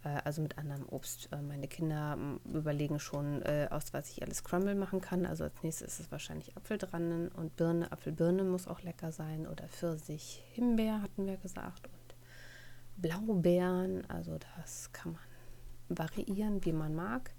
[0.03, 1.29] also mit anderem Obst.
[1.31, 5.25] Äh, meine Kinder überlegen schon, äh, aus was ich alles Crumble machen kann.
[5.25, 7.91] Also als nächstes ist es wahrscheinlich Apfel dran und Birne.
[7.91, 12.15] Apfelbirne muss auch lecker sein oder Pfirsich, Himbeer hatten wir gesagt und
[12.97, 14.09] Blaubeeren.
[14.09, 17.31] Also das kann man variieren, wie man mag.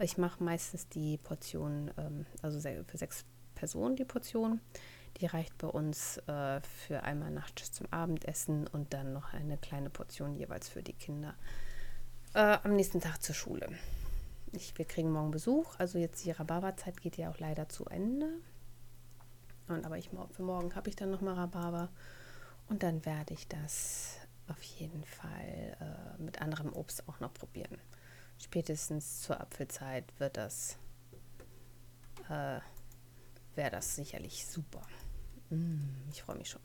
[0.00, 4.60] Ich mache meistens die Portion, ähm, also für sechs Personen die Portion.
[5.20, 9.90] Die reicht bei uns äh, für einmal nachts zum Abendessen und dann noch eine kleine
[9.90, 11.34] Portion jeweils für die Kinder
[12.38, 13.68] äh, am nächsten Tag zur Schule.
[14.52, 18.30] Ich, wir kriegen morgen Besuch, also jetzt die Rhabarberzeit geht ja auch leider zu Ende.
[19.66, 21.90] Und aber ich, für morgen habe ich dann nochmal Rhabarber
[22.68, 27.76] und dann werde ich das auf jeden Fall äh, mit anderem Obst auch noch probieren.
[28.38, 30.78] Spätestens zur Apfelzeit wird das,
[32.30, 32.60] äh,
[33.56, 34.82] wäre das sicherlich super.
[35.50, 36.62] Mm, ich freue mich schon.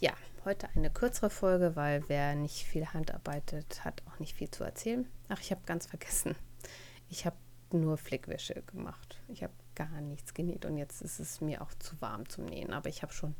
[0.00, 0.12] Ja,
[0.44, 5.08] heute eine kürzere Folge, weil wer nicht viel handarbeitet, hat auch nicht viel zu erzählen.
[5.28, 6.36] Ach, ich habe ganz vergessen.
[7.08, 7.34] Ich habe
[7.72, 9.20] nur Flickwäsche gemacht.
[9.26, 12.72] Ich habe gar nichts genäht und jetzt ist es mir auch zu warm zum Nähen.
[12.72, 13.34] Aber ich habe schon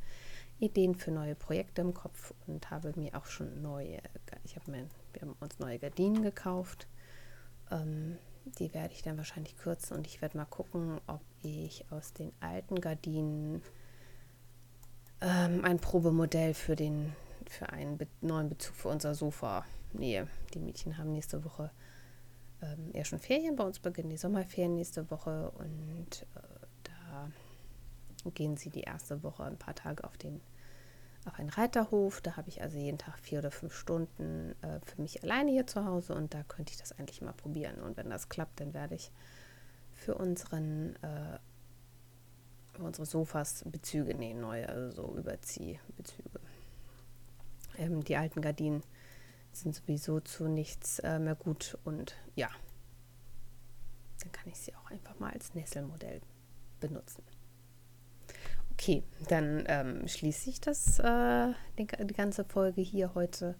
[0.58, 4.00] Ideen für neue Projekte im Kopf und habe mir auch schon neue,
[4.42, 6.88] ich habe mir, wir haben uns neue Gardinen gekauft.
[7.70, 8.18] Ähm,
[8.58, 12.32] die werde ich dann wahrscheinlich kürzen und ich werde mal gucken, ob ich aus den
[12.40, 13.62] alten Gardinen
[15.20, 17.14] ähm, ein Probemodell für, den,
[17.48, 20.28] für einen be neuen Bezug für unser Sofa nähe.
[20.54, 21.70] Die Mädchen haben nächste Woche
[22.62, 23.56] ähm, ja schon Ferien.
[23.56, 27.30] Bei uns beginnen die Sommerferien nächste Woche und äh, da
[28.34, 30.40] gehen sie die erste Woche ein paar Tage auf den
[31.24, 32.20] auf einen Reiterhof.
[32.20, 35.66] Da habe ich also jeden Tag vier oder fünf Stunden äh, für mich alleine hier
[35.66, 37.80] zu Hause und da könnte ich das eigentlich mal probieren.
[37.80, 39.10] Und wenn das klappt, dann werde ich
[39.92, 41.38] für unseren äh,
[42.84, 46.40] unsere Sofas Bezüge nähen, neue, also so Überziehbezüge.
[47.76, 48.82] Ähm, die alten Gardinen
[49.52, 52.48] sind sowieso zu nichts äh, mehr gut und ja,
[54.20, 56.20] dann kann ich sie auch einfach mal als Nesselmodell
[56.80, 57.22] benutzen.
[58.72, 63.56] Okay, dann ähm, schließe ich das, äh, die ganze Folge hier heute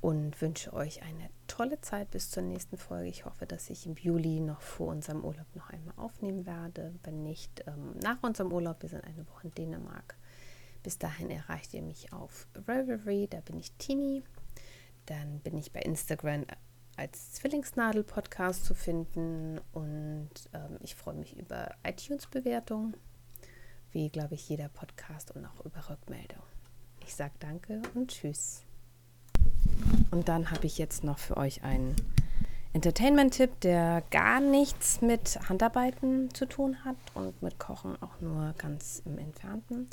[0.00, 3.08] und wünsche euch eine tolle Zeit bis zur nächsten Folge.
[3.08, 6.94] Ich hoffe, dass ich im Juli noch vor unserem Urlaub noch einmal aufnehmen werde.
[7.02, 8.82] Wenn nicht, ähm, nach unserem Urlaub.
[8.82, 10.16] Wir sind eine Woche in Dänemark.
[10.82, 14.22] Bis dahin erreicht ihr mich auf Revelry, da bin ich Tini.
[15.06, 16.46] Dann bin ich bei Instagram
[16.96, 22.96] als Zwillingsnadel-Podcast zu finden und ähm, ich freue mich über iTunes-Bewertungen,
[23.92, 26.42] wie glaube ich jeder Podcast und auch über Rückmeldung.
[27.04, 28.69] Ich sage danke und tschüss.
[30.10, 31.96] Und dann habe ich jetzt noch für euch einen
[32.72, 39.02] Entertainment-Tipp, der gar nichts mit Handarbeiten zu tun hat und mit Kochen auch nur ganz
[39.04, 39.88] im Entfernten.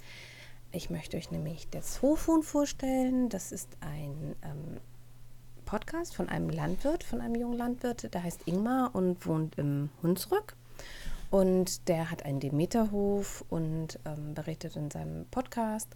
[0.71, 3.29] Ich möchte euch nämlich das Hofhuhn vorstellen.
[3.29, 4.77] Das ist ein ähm,
[5.65, 10.55] Podcast von einem Landwirt, von einem jungen Landwirt, der heißt Ingmar und wohnt im Hunsrück.
[11.29, 15.89] Und der hat einen Demeterhof und ähm, berichtet in seinem Podcast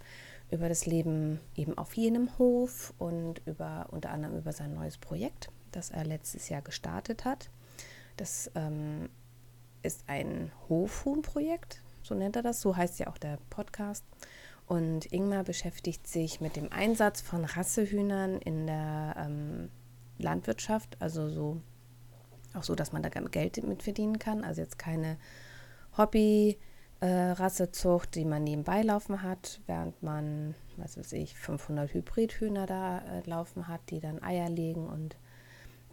[0.51, 5.49] über das Leben eben auf jenem Hof und über unter anderem über sein neues Projekt,
[5.71, 7.49] das er letztes Jahr gestartet hat.
[8.17, 9.09] Das ähm,
[9.81, 14.05] ist ein Hofhuhn-Projekt, so nennt er das, so heißt ja auch der Podcast.
[14.67, 19.69] Und Ingmar beschäftigt sich mit dem Einsatz von Rassehühnern in der ähm,
[20.17, 21.61] Landwirtschaft, also so
[22.53, 24.43] auch so, dass man da Geld mit verdienen kann.
[24.43, 25.17] Also jetzt keine
[25.97, 26.70] Hobby-Rassezucht,
[27.01, 27.35] äh,
[28.15, 33.67] die man nebenbei laufen hat, während man, was weiß ich, 500 Hybridhühner da äh, laufen
[33.67, 35.17] hat, die dann Eier legen und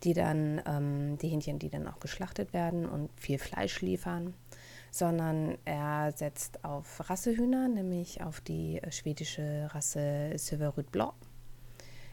[0.05, 4.35] die dann, ähm, die Hähnchen, die dann auch geschlachtet werden und viel Fleisch liefern
[4.91, 11.13] sondern er setzt auf Rassehühner, nämlich auf die äh, schwedische Rasse Silverrüd Blanc.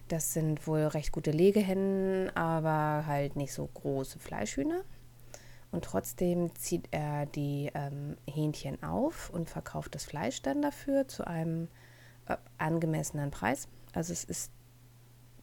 [0.08, 4.84] Das sind wohl recht gute Legehennen, aber halt nicht so große Fleischhühner.
[5.75, 11.27] Und trotzdem zieht er die ähm, Hähnchen auf und verkauft das Fleisch dann dafür zu
[11.27, 11.67] einem
[12.29, 13.67] äh, angemessenen Preis.
[13.91, 14.53] Also es ist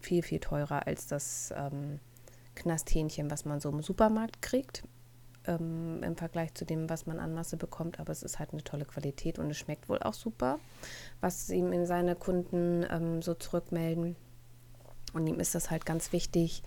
[0.00, 2.00] viel, viel teurer als das ähm,
[2.54, 4.84] Knasthähnchen, was man so im Supermarkt kriegt
[5.46, 8.00] ähm, im Vergleich zu dem, was man an Masse bekommt.
[8.00, 10.58] Aber es ist halt eine tolle Qualität und es schmeckt wohl auch super,
[11.20, 14.16] was ihm in seine Kunden ähm, so zurückmelden.
[15.12, 16.62] Und ihm ist das halt ganz wichtig,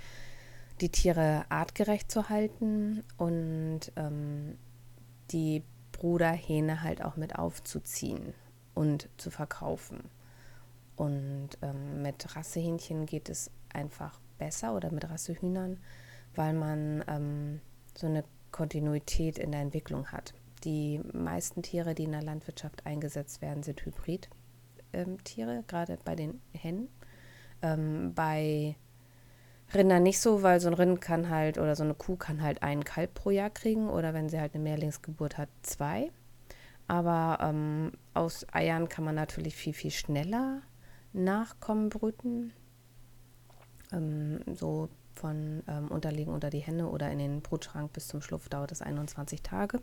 [0.82, 4.58] die Tiere artgerecht zu halten und ähm,
[5.32, 8.34] die Bruderhähne halt auch mit aufzuziehen
[8.74, 10.10] und zu verkaufen.
[10.96, 15.80] Und ähm, mit Rassehähnchen geht es einfach besser oder mit Rassehühnern,
[16.36, 17.62] weil man ähm,
[17.98, 20.34] so eine Kontinuität in der Entwicklung hat.
[20.64, 24.30] Die meisten Tiere, die in der Landwirtschaft eingesetzt werden, sind Hybridtiere,
[24.94, 26.90] ähm, gerade bei den Hennen.
[27.62, 28.76] Ähm, bei
[29.74, 32.64] Rindern nicht so, weil so ein Rind kann halt oder so eine Kuh kann halt
[32.64, 36.12] einen Kalb pro Jahr kriegen oder wenn sie halt eine Mehrlingsgeburt hat, zwei.
[36.88, 40.62] Aber ähm, aus Eiern kann man natürlich viel, viel schneller
[41.14, 42.54] Nachkommen brüten.
[43.92, 48.50] Ähm, so von ähm, Unterlegen unter die Hände oder in den Brutschrank bis zum Schlupf
[48.50, 49.80] dauert es 21 Tage.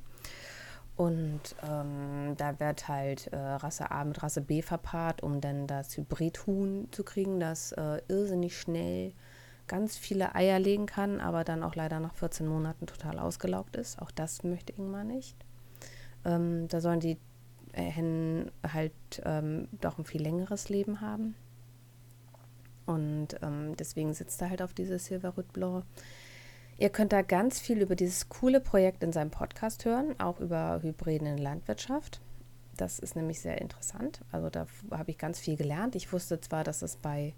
[0.95, 5.97] Und ähm, da wird halt äh, Rasse A mit Rasse B verpaart, um dann das
[5.97, 9.15] Hybridhuhn zu kriegen, das äh, irrsinnig schnell
[9.69, 14.01] ganz viele Eier legen kann, aber dann auch leider nach 14 Monaten total ausgelaugt ist.
[14.01, 15.37] Auch das möchte Ingmar nicht.
[16.25, 17.19] Ähm, da sollen die
[17.73, 18.93] Hennen halt
[19.25, 21.35] ähm, doch ein viel längeres Leben haben.
[22.87, 25.85] Und ähm, deswegen sitzt er halt auf diese Silver Root Blanc.
[26.79, 30.81] Ihr könnt da ganz viel über dieses coole Projekt in seinem Podcast hören, auch über
[30.83, 32.21] Hybriden in Landwirtschaft.
[32.77, 34.21] Das ist nämlich sehr interessant.
[34.33, 35.95] Also da habe ich ganz viel gelernt.
[35.95, 37.35] Ich wusste zwar, dass es bei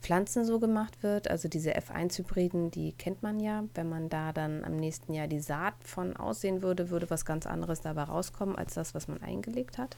[0.00, 1.30] Pflanzen so gemacht wird.
[1.30, 3.64] Also diese F1-Hybriden, die kennt man ja.
[3.74, 7.46] Wenn man da dann am nächsten Jahr die Saat von aussehen würde, würde was ganz
[7.46, 9.96] anderes dabei rauskommen als das, was man eingelegt hat.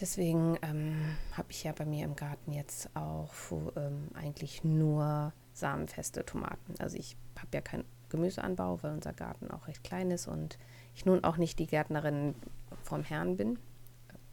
[0.00, 3.30] Deswegen ähm, habe ich ja bei mir im Garten jetzt auch
[3.76, 6.74] ähm, eigentlich nur samenfeste Tomaten.
[6.80, 10.58] Also ich habe ja keinen Gemüseanbau, weil unser Garten auch recht klein ist und
[10.94, 12.34] ich nun auch nicht die Gärtnerin
[12.82, 13.58] vom Herrn bin.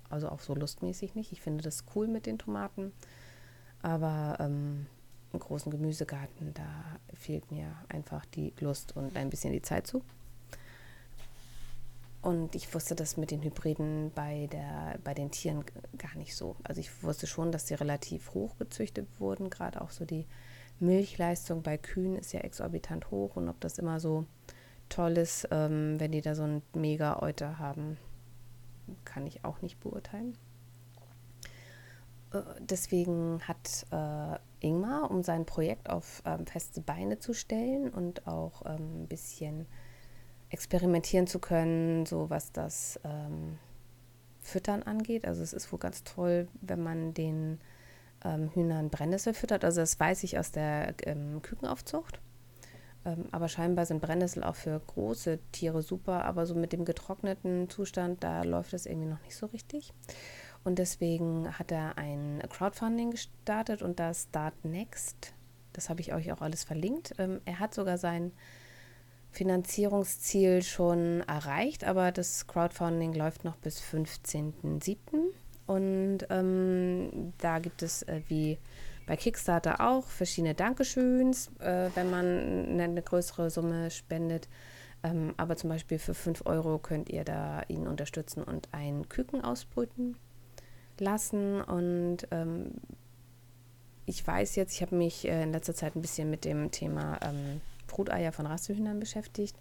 [0.09, 1.31] Also auch so lustmäßig nicht.
[1.31, 2.91] Ich finde das cool mit den Tomaten.
[3.81, 4.87] Aber ähm,
[5.33, 10.03] im großen Gemüsegarten, da fehlt mir einfach die Lust und ein bisschen die Zeit zu.
[12.21, 15.63] Und ich wusste das mit den Hybriden bei, der, bei den Tieren
[15.97, 16.57] gar nicht so.
[16.63, 19.49] Also ich wusste schon, dass sie relativ hoch gezüchtet wurden.
[19.49, 20.25] Gerade auch so die
[20.81, 23.37] Milchleistung bei Kühen ist ja exorbitant hoch.
[23.37, 24.25] Und ob das immer so
[24.89, 27.97] toll ist, ähm, wenn die da so einen Mega-Euter haben,
[29.05, 30.35] kann ich auch nicht beurteilen.
[32.59, 38.63] Deswegen hat äh, Ingmar, um sein Projekt auf ähm, feste Beine zu stellen und auch
[38.65, 39.65] ähm, ein bisschen
[40.49, 43.57] experimentieren zu können, so was das ähm,
[44.41, 45.25] Füttern angeht.
[45.25, 47.59] Also es ist wohl ganz toll, wenn man den
[48.23, 49.63] ähm, Hühnern Brennnessel füttert.
[49.63, 52.19] Also das weiß ich aus der ähm, Kükenaufzucht.
[53.05, 57.69] Ähm, aber scheinbar sind Brennnessel auch für große Tiere super, aber so mit dem getrockneten
[57.69, 59.93] Zustand, da läuft es irgendwie noch nicht so richtig.
[60.63, 65.33] Und deswegen hat er ein Crowdfunding gestartet und das Start Next,
[65.73, 67.13] das habe ich euch auch alles verlinkt.
[67.17, 68.31] Ähm, er hat sogar sein
[69.31, 74.99] Finanzierungsziel schon erreicht, aber das Crowdfunding läuft noch bis 15.07.
[75.67, 78.57] Und ähm, da gibt es äh, wie
[79.05, 84.49] bei Kickstarter auch verschiedene Dankeschöns, äh, wenn man eine, größere Summe spendet.
[85.03, 89.41] Ähm, aber zum Beispiel für 5 Euro könnt ihr da ihn unterstützen und ein Küken
[89.43, 90.17] ausbrüten
[90.99, 91.61] lassen.
[91.61, 92.71] Und ähm,
[94.05, 97.19] ich weiß jetzt, ich habe mich äh, in letzter Zeit ein bisschen mit dem Thema
[97.21, 99.55] ähm, Bruteier von Rassehühnern beschäftigt.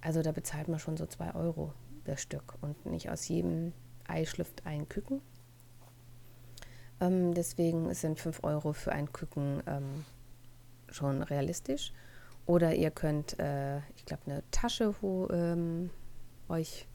[0.00, 1.72] Also da bezahlt man schon so 2 Euro
[2.04, 3.72] das Stück und nicht aus jedem
[4.06, 5.22] Ei schlüpft ein Küken.
[7.00, 10.04] Ähm, deswegen sind 5 Euro für ein Küken ähm,
[10.88, 11.92] schon realistisch.
[12.46, 15.90] Oder ihr könnt, äh, ich glaube, eine Tasche ho ähm,
[16.48, 16.86] euch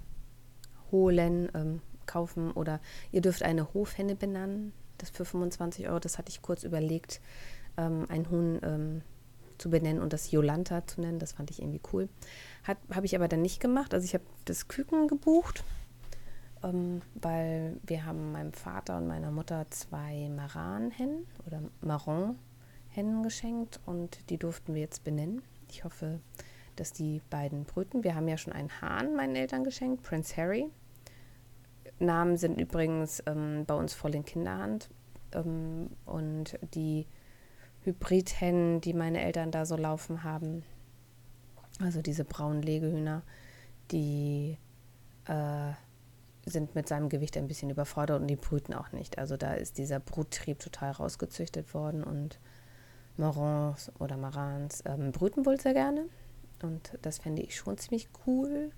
[0.92, 1.82] holen.
[2.10, 2.80] Kaufen oder
[3.12, 4.74] ihr dürft eine Hofhenne benennen.
[4.97, 7.22] Das für 25 Euro, das hatte ich kurz überlegt,
[7.78, 9.01] ähm, ein Huhn ähm,
[9.60, 11.20] zu benennen und das Jolanta zu nennen.
[11.20, 12.10] Das fand ich irgendwie cool.
[12.66, 13.93] Habe ich aber dann nicht gemacht.
[13.93, 15.64] Also ich habe das Küken gebucht,
[16.64, 24.30] ähm, weil wir haben meinem Vater und meiner Mutter zwei Maranhennen oder Marron-Hennen geschenkt und
[24.30, 25.41] die durften wir jetzt benennen.
[25.70, 26.20] Ich hoffe,
[26.76, 28.03] dass die beiden brüten.
[28.03, 30.70] Wir haben ja schon einen Hahn meinen Eltern geschenkt, Prince Harry.
[32.00, 34.89] Namen sind übrigens ähm, bei uns voll in Kinderhand.
[35.34, 37.08] Ähm, und die
[37.84, 40.64] Hybridhennen, die meine Eltern da so laufen haben,
[41.82, 43.24] also diese braunen Legehühner,
[43.91, 44.58] die
[45.26, 45.72] äh,
[46.45, 49.18] sind mit seinem Gewicht ein bisschen überfordert und die brüten auch nicht.
[49.18, 52.39] Also da ist dieser Bruttrieb total rausgezüchtet worden und
[53.18, 56.06] Marans oder Marans ähm, brüten wohl sehr gerne.
[56.62, 58.72] Und das fände ich schon ziemlich cool,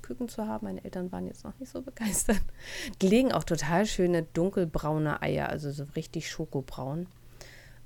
[0.00, 0.66] Küken zu haben.
[0.66, 2.40] Meine Eltern waren jetzt noch nicht so begeistert.
[3.00, 7.06] Die legen auch total schöne dunkelbraune Eier, also so richtig schokobraun.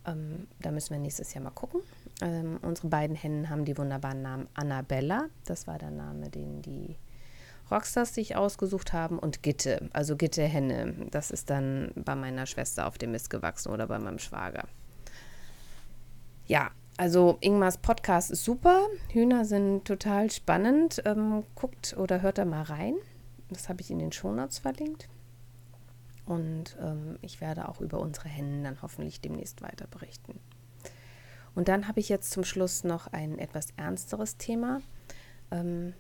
[0.06, 1.80] Ähm, da müssen wir nächstes Jahr mal gucken.
[2.22, 6.96] Ähm, unsere beiden Hennen haben die wunderbaren Namen Annabella, das war der Name, den die
[7.70, 11.08] Rockstars sich ausgesucht haben, und Gitte, also Gitte Henne.
[11.10, 14.68] Das ist dann bei meiner Schwester auf dem Mist gewachsen oder bei meinem Schwager.
[16.46, 18.86] Ja, also Ingmars Podcast ist super.
[19.10, 21.02] Hühner sind total spannend.
[21.04, 22.94] Ähm, guckt oder hört da mal rein.
[23.50, 25.08] Das habe ich in den Shownotes verlinkt.
[26.24, 30.40] Und ähm, ich werde auch über unsere Hennen dann hoffentlich demnächst weiter berichten.
[31.54, 34.80] Und dann habe ich jetzt zum Schluss noch ein etwas ernsteres Thema.
[35.50, 35.94] Ähm,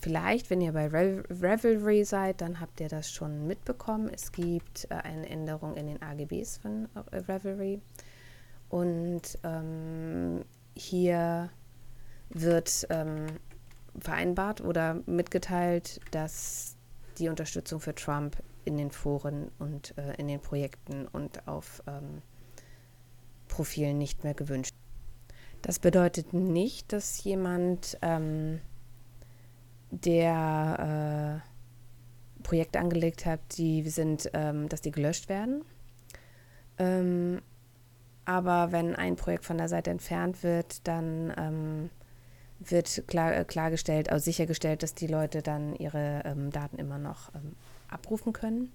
[0.00, 4.08] vielleicht, wenn ihr bei Re Revelry seid, dann habt ihr das schon mitbekommen.
[4.12, 7.80] Es gibt äh, eine Änderung in den AGBs von äh, Revelry.
[8.76, 11.48] Und ähm, hier
[12.28, 13.24] wird ähm,
[13.98, 16.76] vereinbart oder mitgeteilt, dass
[17.16, 22.20] die Unterstützung für Trump in den Foren und äh, in den Projekten und auf ähm,
[23.48, 24.74] Profilen nicht mehr gewünscht.
[25.62, 28.60] Das bedeutet nicht, dass jemand, ähm,
[29.90, 35.64] der äh, Projekte angelegt hat, die sind, ähm, dass die gelöscht werden.
[38.26, 41.90] Aber wenn ein Projekt von der Seite entfernt wird, dann ähm,
[42.58, 47.34] wird klar, äh, klargestellt, also sichergestellt, dass die Leute dann ihre ähm, Daten immer noch
[47.34, 47.54] ähm,
[47.88, 48.72] abrufen können.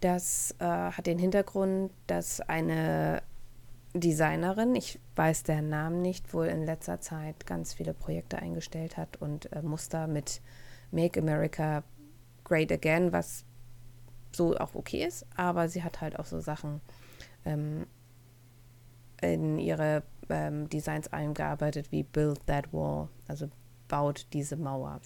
[0.00, 3.22] Das äh, hat den Hintergrund, dass eine
[3.94, 9.16] Designerin, ich weiß den Namen nicht, wohl in letzter Zeit ganz viele Projekte eingestellt hat
[9.16, 10.40] und äh, Muster mit
[10.90, 11.84] Make America
[12.44, 13.44] Great Again, was
[14.32, 16.80] so auch okay ist, aber sie hat halt auch so Sachen
[17.44, 17.86] ähm,
[19.20, 23.48] in ihre ähm, Designs eingearbeitet wie Build That Wall, also
[23.88, 25.00] baut diese Mauer.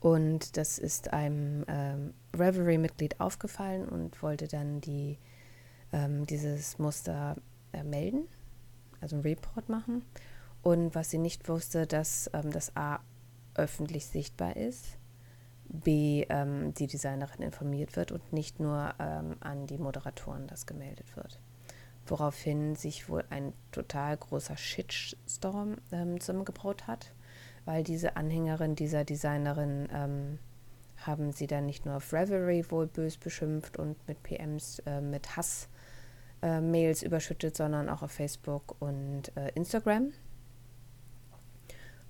[0.00, 5.18] Und das ist einem ähm, Revelry-Mitglied aufgefallen und wollte dann die,
[5.92, 7.36] ähm, dieses Muster
[7.72, 8.26] äh, melden,
[9.00, 10.02] also einen Report machen.
[10.62, 13.00] Und was sie nicht wusste, dass ähm, das A
[13.54, 14.98] öffentlich sichtbar ist,
[15.68, 21.16] B ähm, die Designerin informiert wird und nicht nur ähm, an die Moderatoren das gemeldet
[21.16, 21.38] wird
[22.06, 27.12] woraufhin sich wohl ein total großer Shitstorm ähm, zusammengebraut hat,
[27.64, 30.38] weil diese Anhängerin dieser Designerin ähm,
[31.06, 35.36] haben sie dann nicht nur auf Revelry wohl bös beschimpft und mit PMs äh, mit
[35.36, 40.12] Hass-Mails äh, überschüttet, sondern auch auf Facebook und äh, Instagram.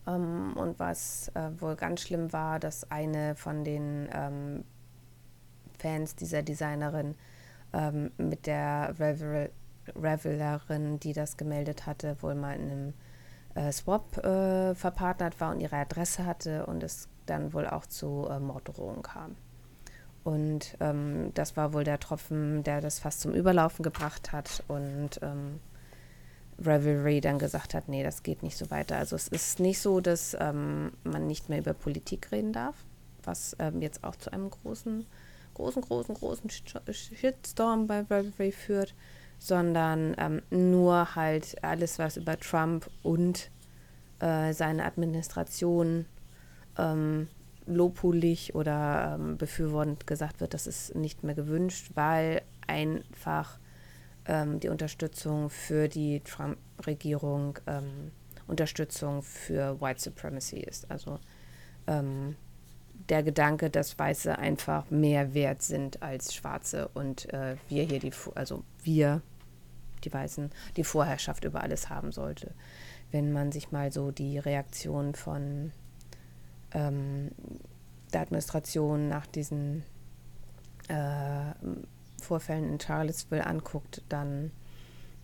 [0.07, 4.65] Ähm, und was äh, wohl ganz schlimm war, dass eine von den ähm,
[5.79, 7.15] Fans dieser Designerin
[7.73, 9.51] ähm, mit der Revelry
[9.97, 12.95] Revelerin, die das gemeldet hatte, wohl mal in einem
[13.55, 18.27] äh, Swap äh, verpartnert war und ihre Adresse hatte und es dann wohl auch zu
[18.31, 19.37] äh, Morddrohungen kam.
[20.25, 25.21] Und ähm, das war wohl der Tropfen, der das fast zum Überlaufen gebracht hat und
[25.21, 25.59] ähm,
[26.59, 28.97] Revelry dann gesagt hat, nee, das geht nicht so weiter.
[28.97, 32.77] Also es ist nicht so, dass ähm, man nicht mehr über Politik reden darf,
[33.25, 35.07] was ähm, jetzt auch zu einem großen,
[35.55, 38.95] großen, großen, großen Shitstorm bei Revelry führt
[39.43, 43.51] sondern ähm, nur halt alles, was über Trump und
[44.21, 46.07] äh, seine Administration
[46.79, 47.27] ähm,
[47.67, 53.59] lobhulig oder ähm, befürwortend gesagt wird, das ist nicht mehr gewünscht, weil einfach
[54.27, 58.13] ähm, die Unterstützung für die Trump-Regierung ähm,
[58.47, 60.89] Unterstützung für White Supremacy ist.
[60.89, 61.19] Also
[61.89, 62.37] ähm,
[63.09, 68.13] der Gedanke, dass Weiße einfach mehr wert sind als Schwarze und äh, wir hier die,
[68.37, 69.21] also wir
[70.05, 72.55] die Weißen die Vorherrschaft über alles haben sollte.
[73.11, 75.73] Wenn man sich mal so die Reaktion von
[76.73, 77.31] ähm,
[78.13, 79.85] der Administration nach diesen
[80.89, 81.53] äh,
[82.21, 84.51] Vorfällen in Charlottesville anguckt, dann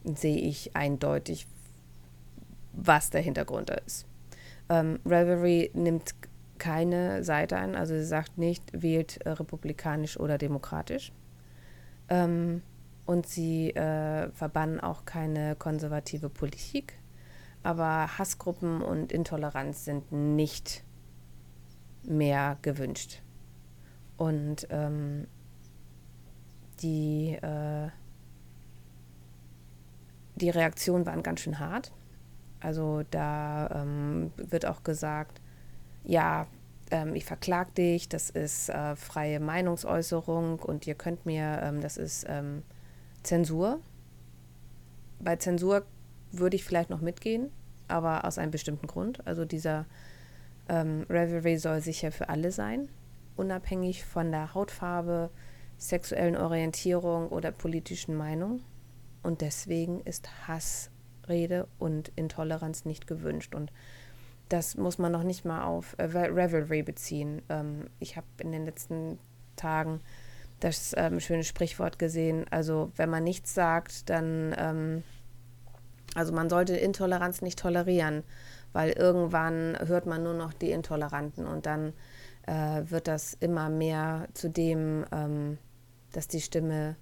[0.04, 1.46] sehe ich eindeutig,
[2.72, 4.06] was der Hintergrund ist.
[4.68, 6.14] Ähm, Revelry nimmt
[6.58, 11.12] keine Seite ein, also sie sagt nicht, wählt äh, republikanisch oder demokratisch.
[12.08, 12.62] Ähm,
[13.08, 16.92] und sie äh, verbannen auch keine konservative Politik.
[17.62, 20.84] Aber Hassgruppen und Intoleranz sind nicht
[22.02, 23.22] mehr gewünscht.
[24.18, 25.26] Und ähm,
[26.82, 27.88] die, äh,
[30.36, 31.92] die Reaktionen waren ganz schön hart.
[32.60, 35.40] Also da ähm, wird auch gesagt,
[36.04, 36.46] ja,
[36.90, 41.96] ähm, ich verklag dich, das ist äh, freie Meinungsäußerung und ihr könnt mir, ähm, das
[41.96, 42.64] ist ähm,
[43.28, 43.82] Zensur.
[45.20, 45.84] Bei Zensur
[46.32, 47.50] würde ich vielleicht noch mitgehen,
[47.86, 49.26] aber aus einem bestimmten Grund.
[49.26, 49.84] Also dieser
[50.66, 52.88] ähm, Revelry soll sicher für alle sein,
[53.36, 55.28] unabhängig von der Hautfarbe,
[55.76, 58.62] sexuellen Orientierung oder politischen Meinung.
[59.22, 63.54] Und deswegen ist Hassrede und Intoleranz nicht gewünscht.
[63.54, 63.74] Und
[64.48, 67.42] das muss man noch nicht mal auf äh, Revelry beziehen.
[67.50, 69.18] Ähm, ich habe in den letzten
[69.56, 70.00] Tagen
[70.60, 72.46] das ähm, schöne Sprichwort gesehen.
[72.50, 75.02] Also wenn man nichts sagt, dann, ähm,
[76.14, 78.24] also man sollte Intoleranz nicht tolerieren,
[78.72, 81.92] weil irgendwann hört man nur noch die Intoleranten und dann
[82.46, 85.58] äh, wird das immer mehr zu dem, ähm,
[86.12, 86.96] dass die Stimme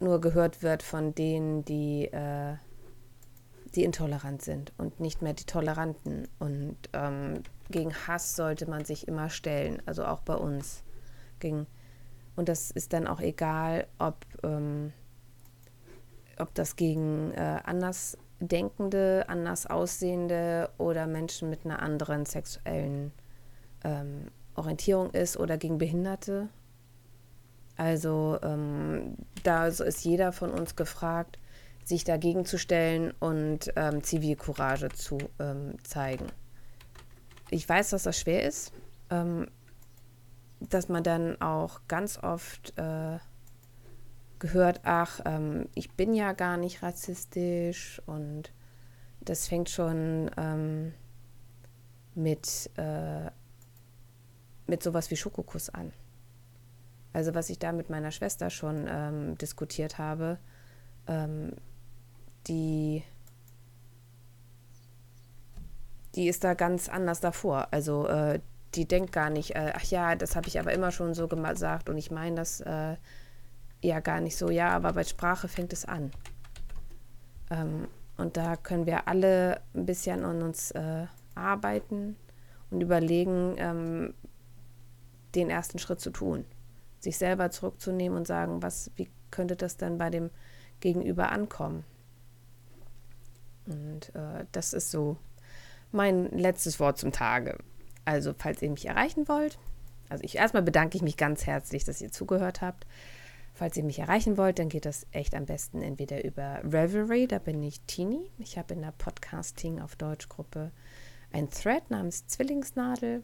[0.00, 2.56] nur gehört wird von denen, die, äh,
[3.74, 6.28] die intolerant sind und nicht mehr die Toleranten.
[6.38, 10.83] Und ähm, gegen Hass sollte man sich immer stellen, also auch bei uns.
[11.44, 11.66] Gegen,
[12.36, 14.92] und das ist dann auch egal, ob, ähm,
[16.38, 23.12] ob das gegen äh, Andersdenkende, anders aussehende oder Menschen mit einer anderen sexuellen
[23.84, 26.48] ähm, Orientierung ist oder gegen Behinderte
[27.76, 31.38] also ähm, da ist jeder von uns gefragt,
[31.84, 36.26] sich dagegen zu stellen und ähm, Zivilcourage zu ähm, zeigen.
[37.50, 38.72] Ich weiß, dass das schwer ist,
[39.10, 39.48] ähm,
[40.70, 43.18] dass man dann auch ganz oft äh,
[44.38, 48.52] gehört, ach, ähm, ich bin ja gar nicht rassistisch und
[49.20, 50.92] das fängt schon ähm,
[52.14, 53.30] mit, äh,
[54.66, 55.92] mit sowas wie Schokokuss an.
[57.12, 60.38] Also was ich da mit meiner Schwester schon ähm, diskutiert habe,
[61.06, 61.52] ähm,
[62.46, 63.02] die,
[66.14, 67.68] die ist da ganz anders davor.
[67.70, 68.40] Also äh,
[68.74, 71.88] die denkt gar nicht, äh, ach ja, das habe ich aber immer schon so gesagt
[71.88, 72.96] und ich meine das äh,
[73.82, 74.50] ja gar nicht so.
[74.50, 76.10] Ja, aber bei Sprache fängt es an.
[77.50, 82.16] Ähm, und da können wir alle ein bisschen an uns äh, arbeiten
[82.70, 84.14] und überlegen, ähm,
[85.34, 86.44] den ersten Schritt zu tun
[87.04, 90.30] sich selber zurückzunehmen und sagen, was, wie könnte das dann bei dem
[90.80, 91.84] Gegenüber ankommen?
[93.66, 95.16] Und äh, das ist so
[95.92, 97.58] mein letztes Wort zum Tage.
[98.04, 99.58] Also, falls ihr mich erreichen wollt,
[100.08, 102.86] also ich erstmal bedanke ich mich ganz herzlich, dass ihr zugehört habt.
[103.54, 107.38] Falls ihr mich erreichen wollt, dann geht das echt am besten entweder über Revelry, da
[107.38, 108.30] bin ich Tini.
[108.38, 110.72] Ich habe in der Podcasting auf Deutsch Gruppe
[111.32, 113.22] ein Thread namens Zwillingsnadel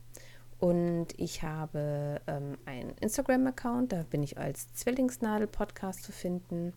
[0.61, 6.74] und ich habe ähm, einen Instagram-Account, da bin ich als Zwillingsnadel-Podcast zu finden.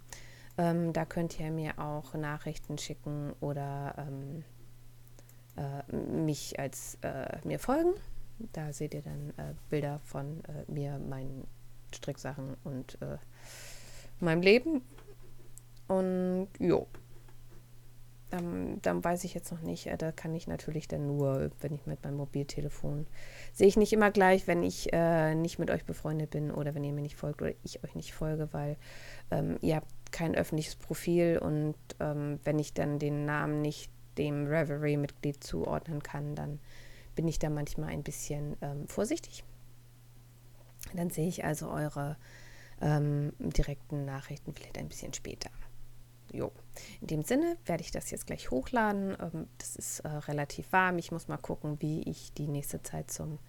[0.58, 4.44] Ähm, da könnt ihr mir auch Nachrichten schicken oder ähm,
[5.56, 7.94] äh, mich als äh, mir folgen.
[8.52, 11.48] Da seht ihr dann äh, Bilder von äh, mir, meinen
[11.94, 13.18] Stricksachen und äh,
[14.20, 14.82] meinem Leben.
[15.88, 16.88] Und jo,
[18.34, 19.88] ähm, dann weiß ich jetzt noch nicht.
[19.88, 23.06] Äh, da kann ich natürlich dann nur, wenn ich mit meinem Mobiltelefon
[23.54, 26.84] sehe ich nicht immer gleich, wenn ich äh, nicht mit euch befreundet bin oder wenn
[26.84, 28.78] ihr mir nicht folgt oder ich euch nicht folge, weil
[29.30, 34.48] ähm, ihr habt kein öffentliches Profil und ähm, wenn ich dann den Namen nicht dem
[34.48, 36.60] Reverie-Mitglied zuordnen kann, dann
[37.16, 39.44] bin ich da manchmal ein bisschen ähm, vorsichtig.
[40.94, 42.18] Dann sehe ich also eure
[42.82, 45.50] ähm, direkten Nachrichten vielleicht ein bisschen später
[46.34, 46.52] jo.
[47.00, 49.16] In dem Sinne werde ich das jetzt gleich hochladen.
[49.20, 50.98] Ähm, das ist äh, relativ warm.
[50.98, 53.40] Ich muss mal gucken, wie ich die nächste Zeit zum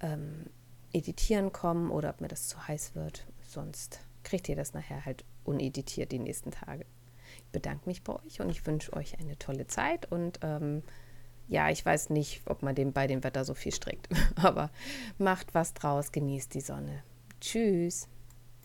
[0.00, 0.46] ähm,
[0.92, 3.26] Editieren komme oder ob mir das zu heiß wird.
[3.42, 6.86] Sonst kriegt ihr das nachher halt uneditiert die nächsten Tage.
[7.54, 10.82] Bedanke mich bei euch und ich wünsche euch eine tolle Zeit und ähm,
[11.46, 14.70] ja, ich weiß nicht, ob man dem bei dem Wetter so viel strickt, aber
[15.18, 17.04] macht was draus, genießt die Sonne.
[17.40, 18.08] Tschüss.